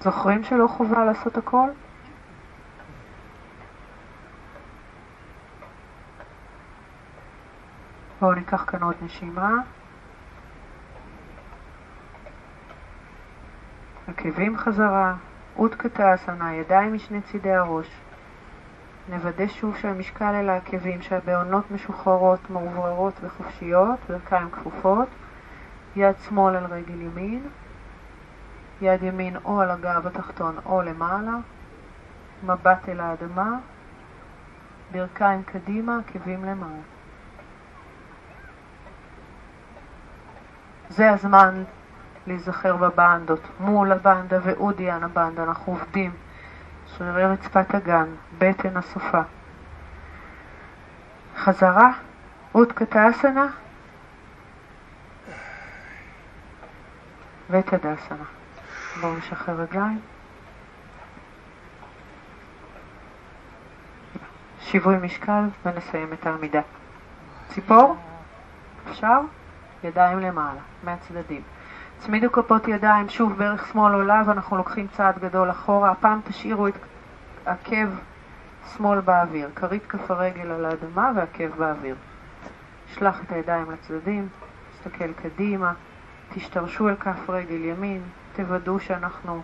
זוכרים 0.00 0.44
שלא 0.44 0.66
חובה 0.66 1.04
לעשות 1.04 1.36
הכל? 1.36 1.68
בואו 8.20 8.34
ניקח 8.34 8.64
כאן 8.66 8.82
עוד 8.82 8.94
נשימה. 9.02 9.50
עקבים 14.08 14.56
חזרה, 14.56 15.14
אודקתא 15.56 16.14
אסנה, 16.14 16.54
ידיים 16.54 16.94
משני 16.94 17.20
צידי 17.20 17.52
הראש. 17.52 18.05
נוודא 19.08 19.46
שוב 19.46 19.76
שהמשקל 19.76 20.34
אל 20.34 20.48
העקבים, 20.48 21.02
שהבעונות 21.02 21.70
משוחררות, 21.70 22.50
מאובררות 22.50 23.14
וחופשיות, 23.22 23.98
ברכיים 24.08 24.50
כפופות, 24.50 25.08
יד 25.96 26.14
שמאל 26.28 26.56
על 26.56 26.64
רגל 26.64 27.00
ימין, 27.00 27.48
יד 28.80 29.02
ימין 29.02 29.36
או 29.44 29.60
על 29.60 29.70
הגב 29.70 30.06
התחתון 30.06 30.56
או 30.66 30.82
למעלה, 30.82 31.36
מבט 32.44 32.88
אל 32.88 33.00
האדמה, 33.00 33.58
ברכיים 34.92 35.42
קדימה, 35.42 35.98
עקבים 35.98 36.44
למעלה. 36.44 36.82
זה 40.88 41.10
הזמן 41.10 41.62
להיזכר 42.26 42.76
בבנדות, 42.76 43.40
מול 43.60 43.92
הבנדה 43.92 44.38
ואודיאן 44.42 45.02
הבנדה, 45.02 45.42
אנחנו 45.42 45.72
עובדים. 45.72 46.10
שרירי 46.86 47.24
רצפת 47.24 47.74
הגן, 47.74 48.08
בטן 48.38 48.76
הסופה. 48.76 49.20
חזרה, 51.36 51.92
אוסנה 52.54 53.46
ותדסנה. 57.50 58.24
בואו 59.00 59.16
נשחרר 59.16 59.60
רגליים. 59.60 60.00
שיווי 64.60 64.96
משקל 64.96 65.44
ונסיים 65.64 66.12
את 66.12 66.26
העמידה. 66.26 66.60
ציפור, 67.48 67.96
אפשר? 68.90 69.20
ידיים 69.84 70.20
למעלה, 70.20 70.60
מהצדדים. 70.84 71.42
צמידו 71.98 72.32
כפות 72.32 72.68
ידיים, 72.68 73.08
שוב 73.08 73.38
ברך 73.38 73.66
שמאל 73.72 73.94
עולה 73.94 74.22
ואנחנו 74.26 74.56
לוקחים 74.56 74.86
צעד 74.86 75.18
גדול 75.18 75.50
אחורה. 75.50 75.90
הפעם 75.90 76.20
תשאירו 76.24 76.68
את 76.68 76.74
עקב 77.46 77.88
שמאל 78.76 79.00
באוויר, 79.00 79.50
כרית 79.56 79.86
כף 79.86 80.10
הרגל 80.10 80.50
על 80.50 80.64
האדמה 80.64 81.12
ועקב 81.16 81.56
באוויר. 81.58 81.96
שלח 82.86 83.22
את 83.22 83.32
הידיים 83.32 83.70
לצדדים, 83.70 84.28
תסתכל 84.72 85.12
קדימה, 85.12 85.72
תשתרשו 86.34 86.88
אל 86.88 86.96
כף 86.96 87.30
רגל 87.30 87.64
ימין, 87.64 88.02
תוודאו 88.32 88.80
שאנחנו 88.80 89.42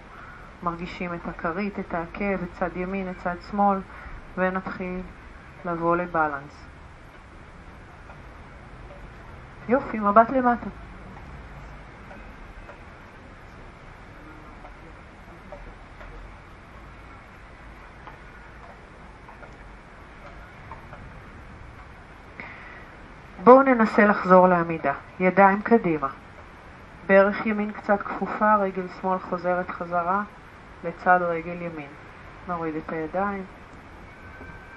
מרגישים 0.63 1.15
את 1.15 1.29
הכרית, 1.29 1.79
את 1.79 1.95
העקב, 1.95 2.43
את 2.43 2.49
צד 2.59 2.77
ימין, 2.77 3.11
את 3.11 3.17
צד 3.25 3.37
שמאל, 3.51 3.79
ונתחיל 4.39 5.01
לבוא 5.65 5.97
לבלנס. 5.97 6.67
יופי, 9.69 9.99
מבט 9.99 10.31
למטה. 10.31 10.71
בואו 23.45 23.63
ננסה 23.63 24.07
לחזור 24.07 24.49
לעמידה. 24.49 24.93
ידיים 25.21 25.63
קדימה. 25.63 26.09
ברך 27.07 27.47
ימין 27.47 27.73
קצת 27.73 28.03
כפופה, 28.03 28.55
רגל 28.55 28.83
שמאל 29.01 29.19
חוזרת 29.19 29.71
חזרה 29.71 30.23
לצד 30.85 31.19
רגל 31.23 31.63
ימין. 31.63 31.89
נוריד 32.49 32.75
את 32.77 32.93
הידיים, 32.93 33.45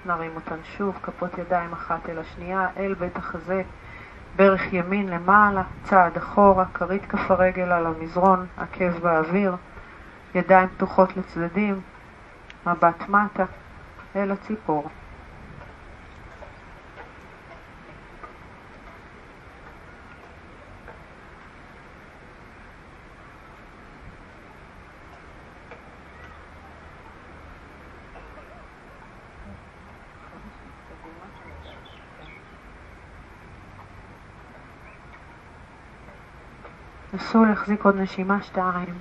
נרים 0.06 0.30
אותן 0.34 0.56
שוב, 0.64 0.98
כפות 1.02 1.38
ידיים 1.38 1.72
אחת 1.72 2.08
אל 2.08 2.18
השנייה, 2.18 2.68
אל 2.76 2.94
בית 2.94 3.16
החזה, 3.16 3.62
ברך 4.36 4.72
ימין 4.72 5.08
למעלה, 5.08 5.62
צעד 5.84 6.16
אחורה, 6.16 6.64
כרית 6.74 7.06
כף 7.06 7.30
הרגל 7.30 7.72
על 7.72 7.86
המזרון, 7.86 8.46
עקב 8.58 8.98
באוויר, 9.02 9.56
ידיים 10.34 10.68
פתוחות 10.68 11.16
לצדדים, 11.16 11.80
מבט 12.66 13.08
מטה, 13.08 13.44
אל 14.16 14.30
הציפור. 14.30 14.88
נסו 37.16 37.44
להחזיק 37.44 37.84
עוד 37.84 37.96
נשימה 37.96 38.42
שתיים. 38.42 38.94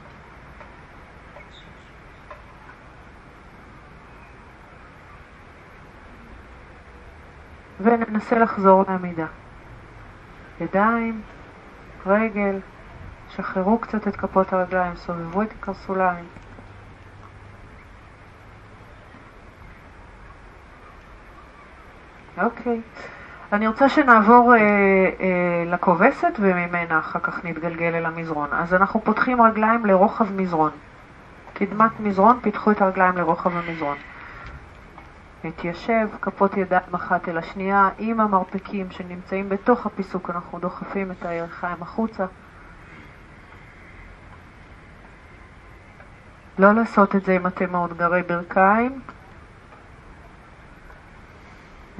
וננסה 7.79 8.39
לחזור 8.39 8.83
לעמידה. 8.87 9.25
ידיים, 10.61 11.21
רגל, 12.05 12.59
שחררו 13.29 13.79
קצת 13.79 14.07
את 14.07 14.15
כפות 14.15 14.53
הרגליים, 14.53 14.95
סובבו 14.95 15.41
את 15.41 15.51
הקרסוליים. 15.51 16.25
אוקיי. 22.37 22.81
Okay. 22.95 23.14
אני 23.53 23.67
רוצה 23.67 23.89
שנעבור 23.89 24.53
אה, 24.53 24.59
אה, 24.59 25.63
לכובסת 25.65 26.33
וממנה 26.39 26.99
אחר 26.99 27.19
כך 27.19 27.45
נתגלגל 27.45 27.95
אל 27.95 28.05
המזרון. 28.05 28.49
אז 28.51 28.73
אנחנו 28.73 29.01
פותחים 29.03 29.41
רגליים 29.41 29.85
לרוחב 29.85 30.33
מזרון. 30.33 30.71
קדמת 31.53 31.99
מזרון, 31.99 32.39
פיתחו 32.41 32.71
את 32.71 32.81
הרגליים 32.81 33.17
לרוחב 33.17 33.51
המזרון. 33.55 33.97
נתיישב, 35.43 36.07
כפות 36.21 36.57
ידיים 36.57 36.95
אחת 36.95 37.29
אל 37.29 37.37
השנייה, 37.37 37.89
עם 37.97 38.19
המרפקים 38.19 38.91
שנמצאים 38.91 39.49
בתוך 39.49 39.85
הפיסוק, 39.85 40.29
אנחנו 40.29 40.59
דוחפים 40.59 41.11
את 41.11 41.25
הירכיים 41.25 41.77
החוצה. 41.81 42.25
לא 46.59 46.71
לעשות 46.71 47.15
את 47.15 47.25
זה 47.25 47.35
אם 47.35 47.47
אתם 47.47 47.71
מאותגרי 47.71 48.23
ברכיים. 48.23 48.99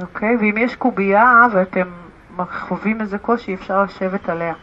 אוקיי? 0.02 0.36
ואם 0.36 0.56
יש 0.58 0.76
קובייה 0.76 1.46
ואתם 1.52 1.88
חווים 2.38 3.02
איזה 3.02 3.18
קושי, 3.18 3.54
אפשר 3.54 3.84
לשבת 3.84 4.30
עליה. 4.30 4.54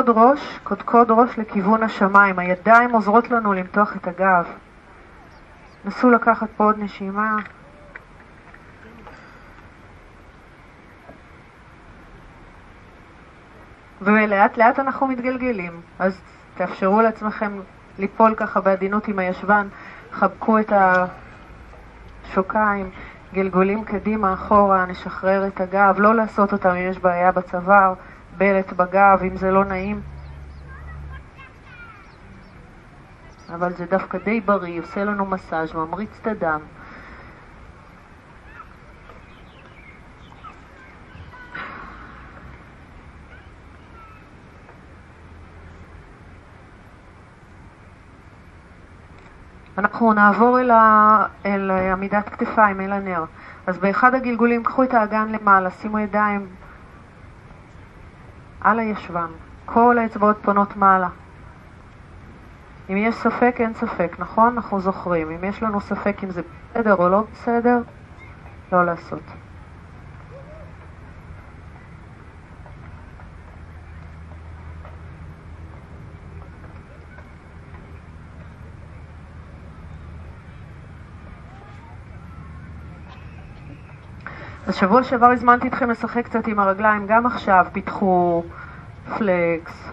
קודקוד 0.00 0.18
ראש, 0.18 0.58
קודקוד 0.64 1.10
ראש 1.10 1.38
לכיוון 1.38 1.82
השמיים. 1.82 2.38
הידיים 2.38 2.90
עוזרות 2.90 3.30
לנו 3.30 3.52
למתוח 3.52 3.96
את 3.96 4.06
הגב. 4.06 4.46
נסו 5.84 6.10
לקחת 6.10 6.48
פה 6.56 6.64
עוד 6.64 6.78
נשימה. 6.78 7.36
ולאט 14.00 14.56
לאט 14.56 14.78
אנחנו 14.78 15.06
מתגלגלים. 15.06 15.80
אז 15.98 16.20
תאפשרו 16.54 17.00
לעצמכם 17.00 17.52
ליפול 17.98 18.34
ככה 18.34 18.60
בעדינות 18.60 19.08
עם 19.08 19.18
הישבן, 19.18 19.68
חבקו 20.12 20.58
את 20.58 20.72
השוקיים, 22.24 22.90
גלגולים 23.34 23.84
קדימה, 23.84 24.34
אחורה, 24.34 24.86
נשחרר 24.86 25.46
את 25.46 25.60
הגב, 25.60 25.94
לא 25.98 26.14
לעשות 26.14 26.52
אותם 26.52 26.68
אם 26.68 26.90
יש 26.90 26.98
בעיה 26.98 27.32
בצוואר. 27.32 27.94
בלט 28.40 28.72
בגב, 28.72 29.22
אם 29.22 29.36
זה 29.36 29.50
לא 29.50 29.64
נעים. 29.64 30.00
אבל 33.54 33.72
זה 33.72 33.86
דווקא 33.86 34.18
די 34.18 34.40
בריא, 34.40 34.80
עושה 34.80 35.04
לנו 35.04 35.26
מסאז', 35.26 35.74
ממריץ 35.74 36.18
את 36.22 36.26
הדם. 36.26 36.60
אנחנו 49.78 50.12
נעבור 50.12 50.60
אל, 50.60 50.70
ה... 50.70 51.26
אל 51.46 51.70
עמידת 51.70 52.28
כתפיים, 52.28 52.80
אל 52.80 52.92
הנר. 52.92 53.24
אז 53.66 53.78
באחד 53.78 54.14
הגלגולים 54.14 54.62
קחו 54.62 54.82
את 54.82 54.94
האגן 54.94 55.28
למעלה, 55.28 55.70
שימו 55.70 55.98
ידיים 55.98 56.46
על 58.60 58.78
הישבן. 58.78 59.30
כל 59.66 59.98
האצבעות 59.98 60.36
פונות 60.42 60.76
מעלה. 60.76 61.08
אם 62.90 62.96
יש 62.96 63.14
ספק, 63.14 63.56
אין 63.58 63.74
ספק, 63.74 64.16
נכון? 64.18 64.52
אנחנו 64.56 64.80
זוכרים. 64.80 65.30
אם 65.30 65.44
יש 65.44 65.62
לנו 65.62 65.80
ספק 65.80 66.24
אם 66.24 66.30
זה 66.30 66.42
בסדר 66.42 66.94
או 66.94 67.08
לא 67.08 67.22
בסדר, 67.32 67.78
לא 68.72 68.86
לעשות. 68.86 69.22
אז 84.70 84.76
שבוע 84.76 85.02
שעבר 85.02 85.26
הזמנתי 85.26 85.68
אתכם 85.68 85.90
לשחק 85.90 86.24
קצת 86.24 86.46
עם 86.46 86.58
הרגליים, 86.58 87.06
גם 87.06 87.26
עכשיו 87.26 87.66
פיתחו 87.72 88.44
פלקס, 89.18 89.90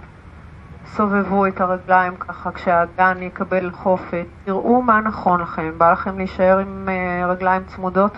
סובבו 0.86 1.48
את 1.48 1.62
הרגליים 1.62 2.16
ככה 2.16 2.52
כשהאגן 2.52 3.18
יקבל 3.22 3.72
חופת, 3.72 4.26
תראו 4.46 4.82
מה 4.82 5.02
נכון 5.02 5.42
לכם, 5.42 5.72
בא 5.78 5.92
לכם 5.92 6.18
להישאר 6.18 6.58
עם 6.60 6.88
uh, 6.88 7.26
רגליים 7.30 7.64
צמודות? 7.64 8.18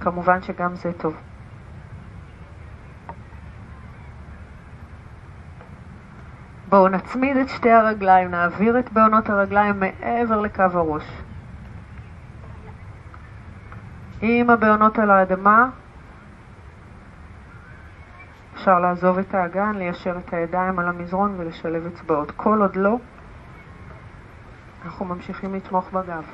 כמובן 0.00 0.42
שגם 0.42 0.74
זה 0.74 0.92
טוב. 0.92 1.14
בואו 6.68 6.88
נצמיד 6.88 7.36
את 7.36 7.48
שתי 7.48 7.70
הרגליים, 7.70 8.30
נעביר 8.30 8.78
את 8.78 8.92
בעונות 8.92 9.30
הרגליים 9.30 9.80
מעבר 9.80 10.40
לקו 10.40 10.62
הראש. 10.62 11.25
עם 14.22 14.50
הבעונות 14.50 14.98
על 14.98 15.10
האדמה 15.10 15.68
אפשר 18.54 18.78
לעזוב 18.78 19.18
את 19.18 19.34
האגן, 19.34 19.74
ליישר 19.74 20.18
את 20.18 20.32
הידיים 20.32 20.78
על 20.78 20.88
המזרון 20.88 21.34
ולשלב 21.36 21.86
אצבעות. 21.86 22.30
כל 22.30 22.62
עוד 22.62 22.76
לא, 22.76 22.96
אנחנו 24.84 25.04
ממשיכים 25.04 25.54
לתמוך 25.54 25.92
בגב. 25.92 26.24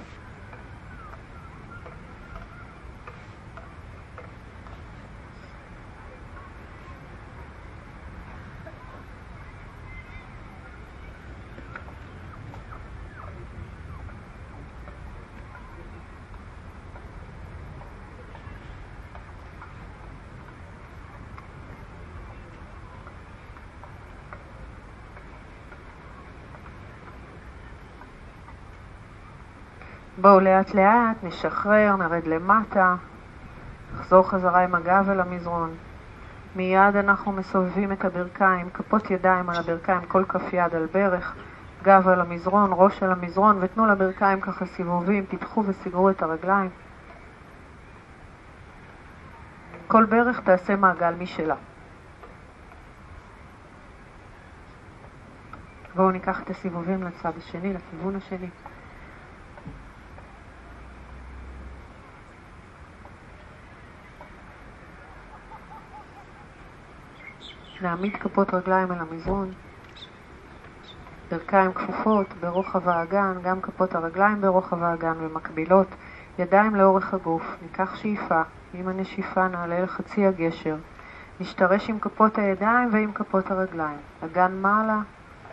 בואו 30.22 30.40
לאט 30.40 30.74
לאט, 30.74 31.16
נשחרר, 31.22 31.96
נרד 31.96 32.26
למטה, 32.26 32.94
נחזור 33.94 34.28
חזרה 34.28 34.64
עם 34.64 34.74
הגב 34.74 35.10
אל 35.10 35.20
המזרון. 35.20 35.74
מיד 36.56 36.96
אנחנו 36.96 37.32
מסובבים 37.32 37.92
את 37.92 38.04
הברכיים, 38.04 38.70
כפות 38.70 39.10
ידיים 39.10 39.50
על 39.50 39.56
הברכיים, 39.56 40.00
כל 40.08 40.24
כף 40.28 40.52
יד 40.52 40.74
על 40.74 40.86
ברך, 40.92 41.34
גב 41.82 42.08
על 42.08 42.20
המזרון, 42.20 42.70
ראש 42.72 43.02
על 43.02 43.12
המזרון, 43.12 43.58
ותנו 43.60 43.86
לברכיים 43.86 44.40
ככה 44.40 44.66
סיבובים, 44.66 45.26
פיתחו 45.26 45.64
וסיגרו 45.66 46.10
את 46.10 46.22
הרגליים. 46.22 46.70
כל 49.88 50.04
ברך 50.04 50.40
תעשה 50.40 50.76
מעגל 50.76 51.14
משלה. 51.18 51.56
בואו 55.94 56.10
ניקח 56.10 56.42
את 56.42 56.50
הסיבובים 56.50 57.02
לצד 57.02 57.32
השני, 57.38 57.72
לכיוון 57.74 58.16
השני. 58.16 58.48
נעמיד 67.82 68.16
כפות 68.16 68.54
רגליים 68.54 68.90
על 68.90 68.98
המזרון, 68.98 69.52
ברכיים 71.30 71.72
כפופות 71.72 72.26
ברוחב 72.40 72.88
האגן, 72.88 73.34
גם 73.42 73.60
כפות 73.60 73.94
הרגליים 73.94 74.40
ברוחב 74.40 74.82
האגן 74.82 75.14
ומקבילות, 75.18 75.86
ידיים 76.38 76.74
לאורך 76.74 77.14
הגוף, 77.14 77.42
ניקח 77.62 77.96
שאיפה, 77.96 78.42
עם 78.74 78.88
הנשיפה 78.88 79.48
נעלה 79.48 79.80
לחצי 79.80 80.26
הגשר, 80.26 80.76
נשתרש 81.40 81.90
עם 81.90 81.98
כפות 81.98 82.38
הידיים 82.38 82.88
ועם 82.92 83.12
כפות 83.12 83.50
הרגליים, 83.50 83.98
אגן 84.24 84.52
מעלה, 84.60 85.00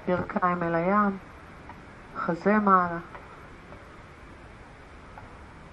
ברכיים 0.08 0.64
אל 0.64 0.76
הים, 0.76 1.18
חזה 2.16 2.60
מעלה, 2.60 3.00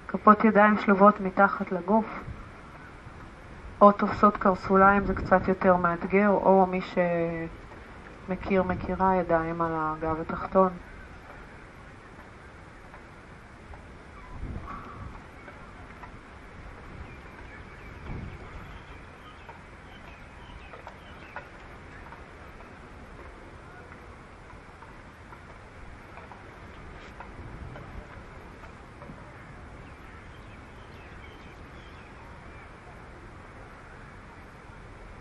כפות 0.08 0.44
ידיים 0.44 0.78
שלובות 0.78 1.20
מתחת 1.20 1.72
לגוף, 1.72 2.20
או 3.80 3.92
תופסות 3.92 4.36
קרסוליים 4.36 5.06
זה 5.06 5.14
קצת 5.14 5.48
יותר 5.48 5.76
מאתגר, 5.76 6.28
או 6.28 6.66
מי 6.66 6.80
שמכיר, 8.28 8.62
מכירה 8.62 9.16
ידיים 9.16 9.62
על 9.62 9.72
הגב 9.74 10.20
התחתון. 10.20 10.70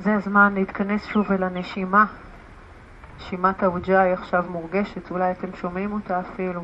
זה 0.05 0.15
הזמן 0.15 0.53
להתכנס 0.53 1.05
שוב 1.05 1.31
אל 1.31 1.43
הנשימה. 1.43 2.05
נשימת 3.17 3.63
האוג'אי 3.63 4.13
עכשיו 4.13 4.45
מורגשת, 4.49 5.11
אולי 5.11 5.31
אתם 5.31 5.55
שומעים 5.55 5.91
אותה 5.91 6.19
אפילו. 6.19 6.63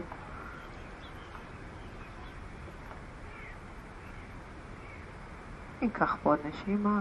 ניקח 5.81 6.17
פה 6.23 6.29
עוד 6.29 6.39
נשימה. 6.45 6.99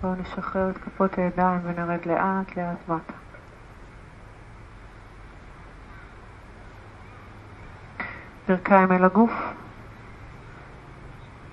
בואו 0.00 0.14
נשחרר 0.14 0.70
את 0.70 0.78
כפות 0.78 1.18
הידיים 1.18 1.60
ונרד 1.64 2.06
לאט 2.06 2.56
לאט 2.56 2.88
מטה. 2.88 3.19
ברכיים 8.50 8.92
אל 8.92 9.04
הגוף, 9.04 9.32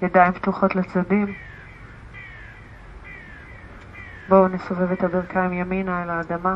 ידיים 0.01 0.31
פתוחות 0.31 0.75
לצדדים. 0.75 1.33
בואו 4.29 4.47
נסובב 4.47 4.91
את 4.91 5.03
הברכיים 5.03 5.53
ימינה 5.53 6.03
אל 6.03 6.09
האדמה, 6.09 6.55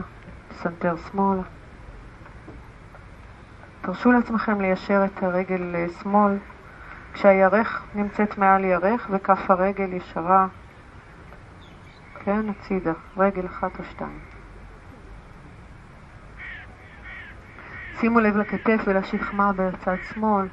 סנטר 0.51 0.95
שמאלה. 0.97 1.41
תרשו 3.81 4.11
לעצמכם 4.11 4.61
ליישר 4.61 5.05
את 5.05 5.23
הרגל 5.23 5.87
שמאל 6.01 6.37
כשהירך 7.13 7.83
נמצאת 7.95 8.37
מעל 8.37 8.63
ירך 8.63 9.07
וכף 9.11 9.51
הרגל 9.51 9.93
ישרה, 9.93 10.47
כן, 12.23 12.49
הצידה, 12.49 12.93
רגל 13.17 13.45
אחת 13.45 13.79
או 13.79 13.83
שתיים. 13.83 14.40
שימו 18.01 18.19
לב 18.19 18.37
לכתף 18.37 18.81
ולשכמה 18.85 19.51
בצד 19.53 19.95
שמאל. 20.13 20.47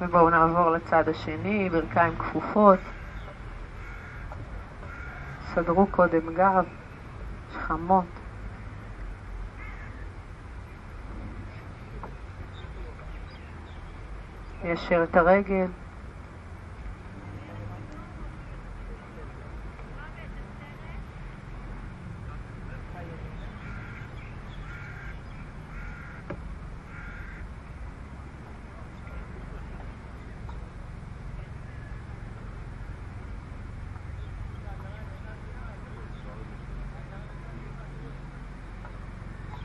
ובואו 0.00 0.30
נעבור 0.30 0.70
לצד 0.70 1.08
השני, 1.08 1.70
ברכיים 1.70 2.16
כפופות. 2.16 2.78
סדרו 5.54 5.86
קודם 5.86 6.34
גב, 6.34 6.64
שכמות. 7.52 8.21
יישר 14.72 15.04
את 15.04 15.16
הרגל. 15.16 15.66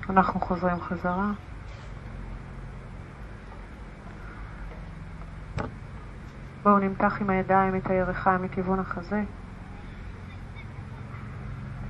אנחנו 0.10 0.40
חוזרים 0.40 0.82
חזרה. 0.82 1.32
בואו 6.68 6.80
נמתח 6.80 7.22
עם 7.22 7.30
הידיים 7.30 7.76
את 7.76 7.90
הירכיים 7.90 8.42
מכיוון 8.42 8.80
החזה. 8.80 9.24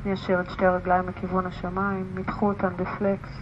ניישר 0.05 0.41
את 0.41 0.49
שתי 0.49 0.65
הרגליים 0.65 1.09
לכיוון 1.09 1.45
השמיים, 1.45 2.05
מתחו 2.15 2.47
אותן 2.47 2.69
בפלקס. 2.75 3.41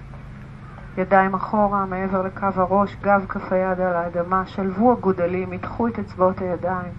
ידיים 0.97 1.33
אחורה, 1.33 1.85
מעבר 1.85 2.21
לקו 2.21 2.47
הראש, 2.55 2.95
גב 3.01 3.25
כף 3.29 3.51
היד 3.51 3.79
על 3.79 3.95
האדמה, 3.95 4.45
שלבו 4.45 4.91
הגודלים, 4.91 5.49
מתחו 5.49 5.87
את 5.87 5.99
אצבעות 5.99 6.41
הידיים. 6.41 6.91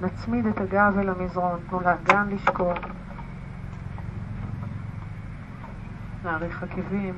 נצמיד 0.00 0.46
את 0.46 0.60
הגב 0.60 0.98
אל 0.98 1.08
המזרון, 1.08 1.60
תנו 1.70 1.80
לאגן 1.80 2.28
לשקור. 2.28 2.74
נעריך 6.24 6.62
עקבים, 6.62 7.14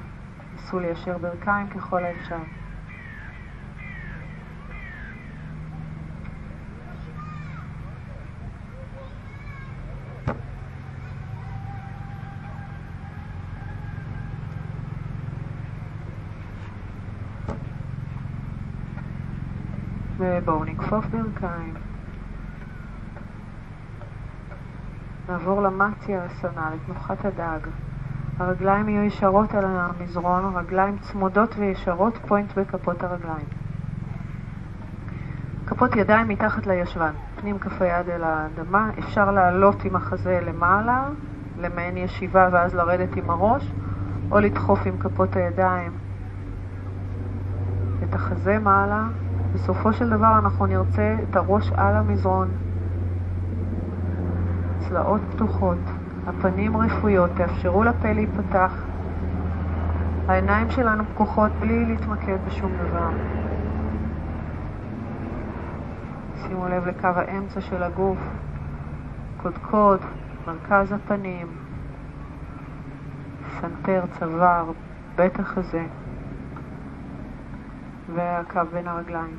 ניסו 0.53 0.79
ליישר 0.79 1.19
ברכיים 1.19 1.69
ככל 1.69 2.05
האפשר. 2.05 2.58
ובואו 20.49 20.65
נכפוף 20.65 21.07
ברכיים. 21.07 21.75
נעבור 25.29 25.63
למטיה 25.63 26.25
הסנה, 26.25 26.71
לתנוחת 26.75 27.25
הדג. 27.25 27.69
הרגליים 28.39 28.89
יהיו 28.89 29.03
ישרות 29.03 29.55
על 29.55 29.65
המזרון, 29.67 30.57
רגליים 30.57 30.99
צמודות 30.99 31.55
וישרות, 31.59 32.19
פוינט 32.29 32.59
בכפות 32.59 33.05
הרגליים. 33.05 33.47
כפות 35.67 35.97
ידיים 35.97 36.29
מתחת 36.29 36.67
לישבן, 36.67 37.13
פנים 37.41 37.59
כף 37.59 37.83
היד 37.83 38.09
אל 38.09 38.25
האדמה, 38.25 38.91
אפשר 38.99 39.31
לעלות 39.31 39.85
עם 39.85 39.97
החזה 39.97 40.41
למעלה, 40.47 41.09
למעין 41.59 41.97
ישיבה 41.97 42.49
ואז 42.53 42.75
לרדת 42.75 43.17
עם 43.17 43.31
הראש, 43.31 43.73
או 44.31 44.41
לדחוף 44.41 44.87
עם 44.87 44.99
כפות 44.99 45.37
הידיים 45.37 45.93
את 48.05 48.15
החזה 48.15 48.59
מעלה. 48.59 49.05
בסופו 49.55 49.93
של 49.93 50.11
דבר 50.11 50.39
אנחנו 50.39 50.67
נרצה 50.67 51.17
את 51.31 51.37
הראש 51.37 51.73
על 51.77 51.97
המזרון, 51.97 52.49
צלעות 54.79 55.21
פתוחות. 55.31 55.79
הפנים 56.29 56.77
רפויות, 56.77 57.31
תאפשרו 57.37 57.85
לפה 57.85 58.13
להיפתח. 58.13 58.85
העיניים 60.29 60.71
שלנו 60.71 61.05
פקוחות 61.15 61.53
בלי 61.61 61.87
להתמקד 61.87 62.37
בשום 62.47 62.73
דבר. 62.73 63.09
שימו 66.43 66.69
לב 66.69 66.87
לקו 66.87 67.09
האמצע 67.15 67.61
של 67.61 67.83
הגוף, 67.83 68.19
קודקוד, 69.43 70.01
מרכז 70.47 70.93
הפנים, 70.93 71.47
סנטר, 73.61 74.03
צוואר, 74.19 74.65
בית 75.17 75.41
החזה 75.41 75.87
והקו 78.15 78.61
בין 78.73 78.89
הרגליים. 78.89 79.37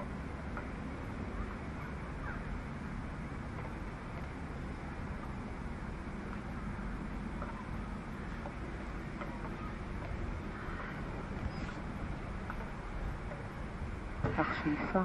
קח 14.37 14.53
שאיפה. 14.63 14.99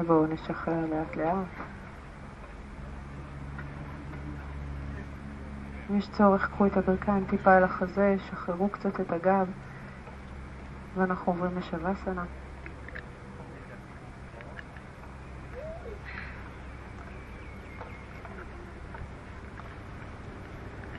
ובואו 0.00 0.26
נשחרר 0.26 0.86
לאט 0.90 1.16
לאט. 1.16 1.66
אם 5.90 5.96
יש 5.96 6.08
צורך, 6.10 6.48
קחו 6.50 6.66
את 6.66 6.76
הברכיים 6.76 7.24
טיפה 7.24 7.56
אל 7.56 7.64
החזה, 7.64 8.16
שחררו 8.18 8.68
קצת 8.68 9.00
את 9.00 9.12
הגב, 9.12 9.50
ואנחנו 10.96 11.32
עוברים 11.32 11.58
לשווסנה. 11.58 12.24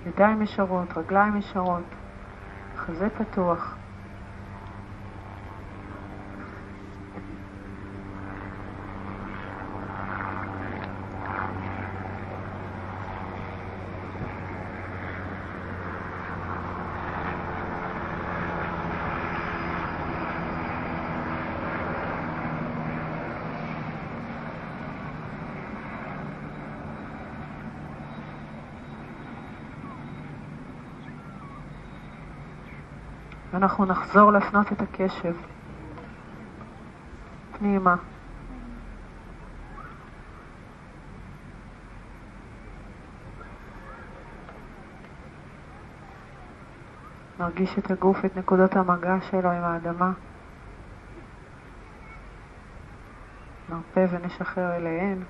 ידיים 0.05 0.41
ישרות, 0.41 0.97
רגליים 0.97 1.37
ישרות, 1.37 1.83
חזה 2.75 3.09
פתוח. 3.09 3.77
אנחנו 33.57 33.85
נחזור 33.85 34.31
להפנות 34.31 34.71
את 34.71 34.81
הקשב 34.81 35.35
פנימה. 37.57 37.95
נרגיש 47.39 47.77
את 47.77 47.91
הגוף, 47.91 48.25
את 48.25 48.37
נקודות 48.37 48.75
המגע 48.75 49.15
שלו 49.31 49.51
עם 49.51 49.63
האדמה. 49.63 50.11
נרפה 53.69 54.01
ונשחרר 54.11 54.75
אליהן. 54.75 55.23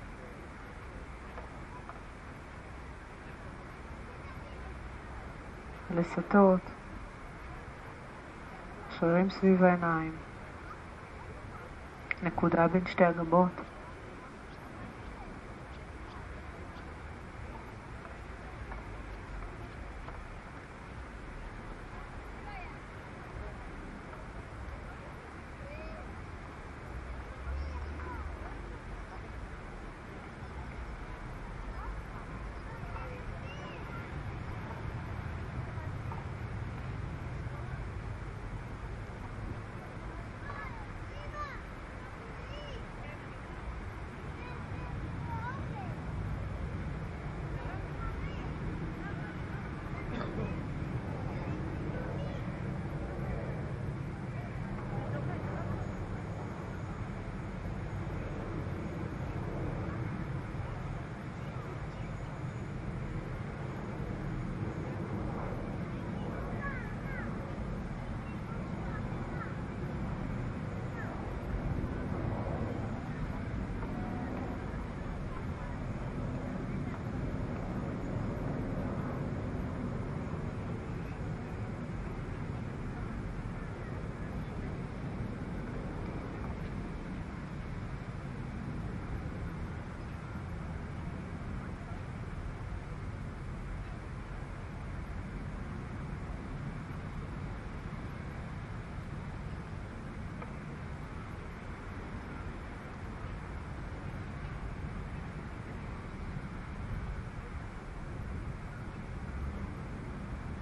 לסטות, 5.90 6.60
שרירים 9.00 9.30
סביב 9.30 9.62
העיניים, 9.62 10.12
נקודה 12.22 12.68
בין 12.68 12.86
שתי 12.86 13.04
הגבות. 13.04 13.67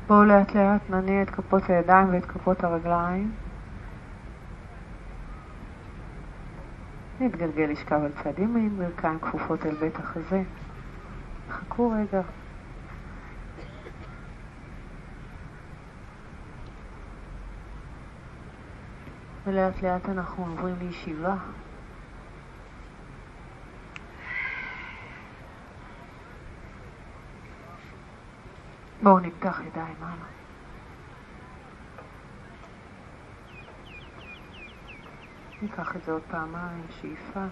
בואו 0.07 0.24
לאט 0.24 0.54
לאט 0.54 0.90
נניע 0.90 1.22
את 1.22 1.30
כפות 1.30 1.62
הידיים 1.70 2.09
ואת 2.12 2.24
כפות 2.24 2.64
הרגליים. 2.64 3.32
נתגלגל 7.20 7.64
לשכב 7.64 8.00
על 8.04 8.12
צד 8.22 8.38
ימין, 8.38 8.76
ברכיים 8.76 9.18
כפופות 9.18 9.66
אל 9.66 9.74
בית 9.74 9.96
החזה. 9.96 10.42
חכו 11.50 11.90
רגע. 11.90 12.22
ולאט 19.46 19.82
לאט 19.82 20.09
אנחנו 20.09 20.44
עוברים 20.44 20.74
לישיבה. 20.78 21.34
בואו 29.07 29.20
נפתח 29.20 29.61
ידיים 29.66 29.96
הלאה. 30.00 30.26
ניקח 35.62 35.96
את 35.96 36.04
זה 36.04 36.12
עוד 36.12 36.22
פעמיים, 36.22 36.86
שאיפה. 36.90 37.44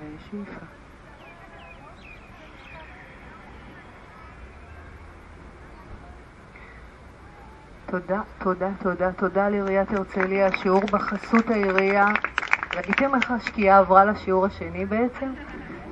ושאיפה. 0.00 0.83
תודה, 7.94 8.20
תודה, 8.38 8.68
תודה, 8.82 9.12
תודה 9.12 9.48
לעיריית 9.48 9.92
הרצליה, 9.92 10.46
השיעור 10.46 10.80
בחסות 10.80 11.50
העירייה. 11.50 12.08
ראיתם 12.74 13.14
איך 13.14 13.30
השקיעה 13.30 13.78
עברה 13.78 14.04
לשיעור 14.04 14.46
השני 14.46 14.86
בעצם? 14.86 15.26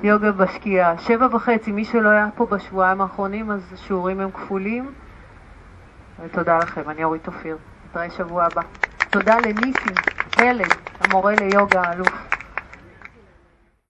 יוגה 0.02 0.32
בשקיעה. 0.32 0.98
שבע 0.98 1.26
וחצי, 1.32 1.72
מי 1.72 1.84
שלא 1.84 2.08
היה 2.08 2.28
פה 2.34 2.46
בשבועיים 2.46 3.00
האחרונים, 3.00 3.50
אז 3.50 3.72
השיעורים 3.72 4.20
הם 4.20 4.30
כפולים. 4.30 4.92
ותודה 6.24 6.58
לכם, 6.58 6.90
אני 6.90 7.04
אורית 7.04 7.26
אופיר. 7.26 7.56
נתראה 7.90 8.10
שבוע 8.10 8.44
הבא. 8.44 8.62
תודה 9.10 9.38
לניסים, 9.38 9.96
פלד, 10.34 10.72
המורה 11.00 11.36
ליוגה 11.36 11.82
האלוף. 11.82 12.31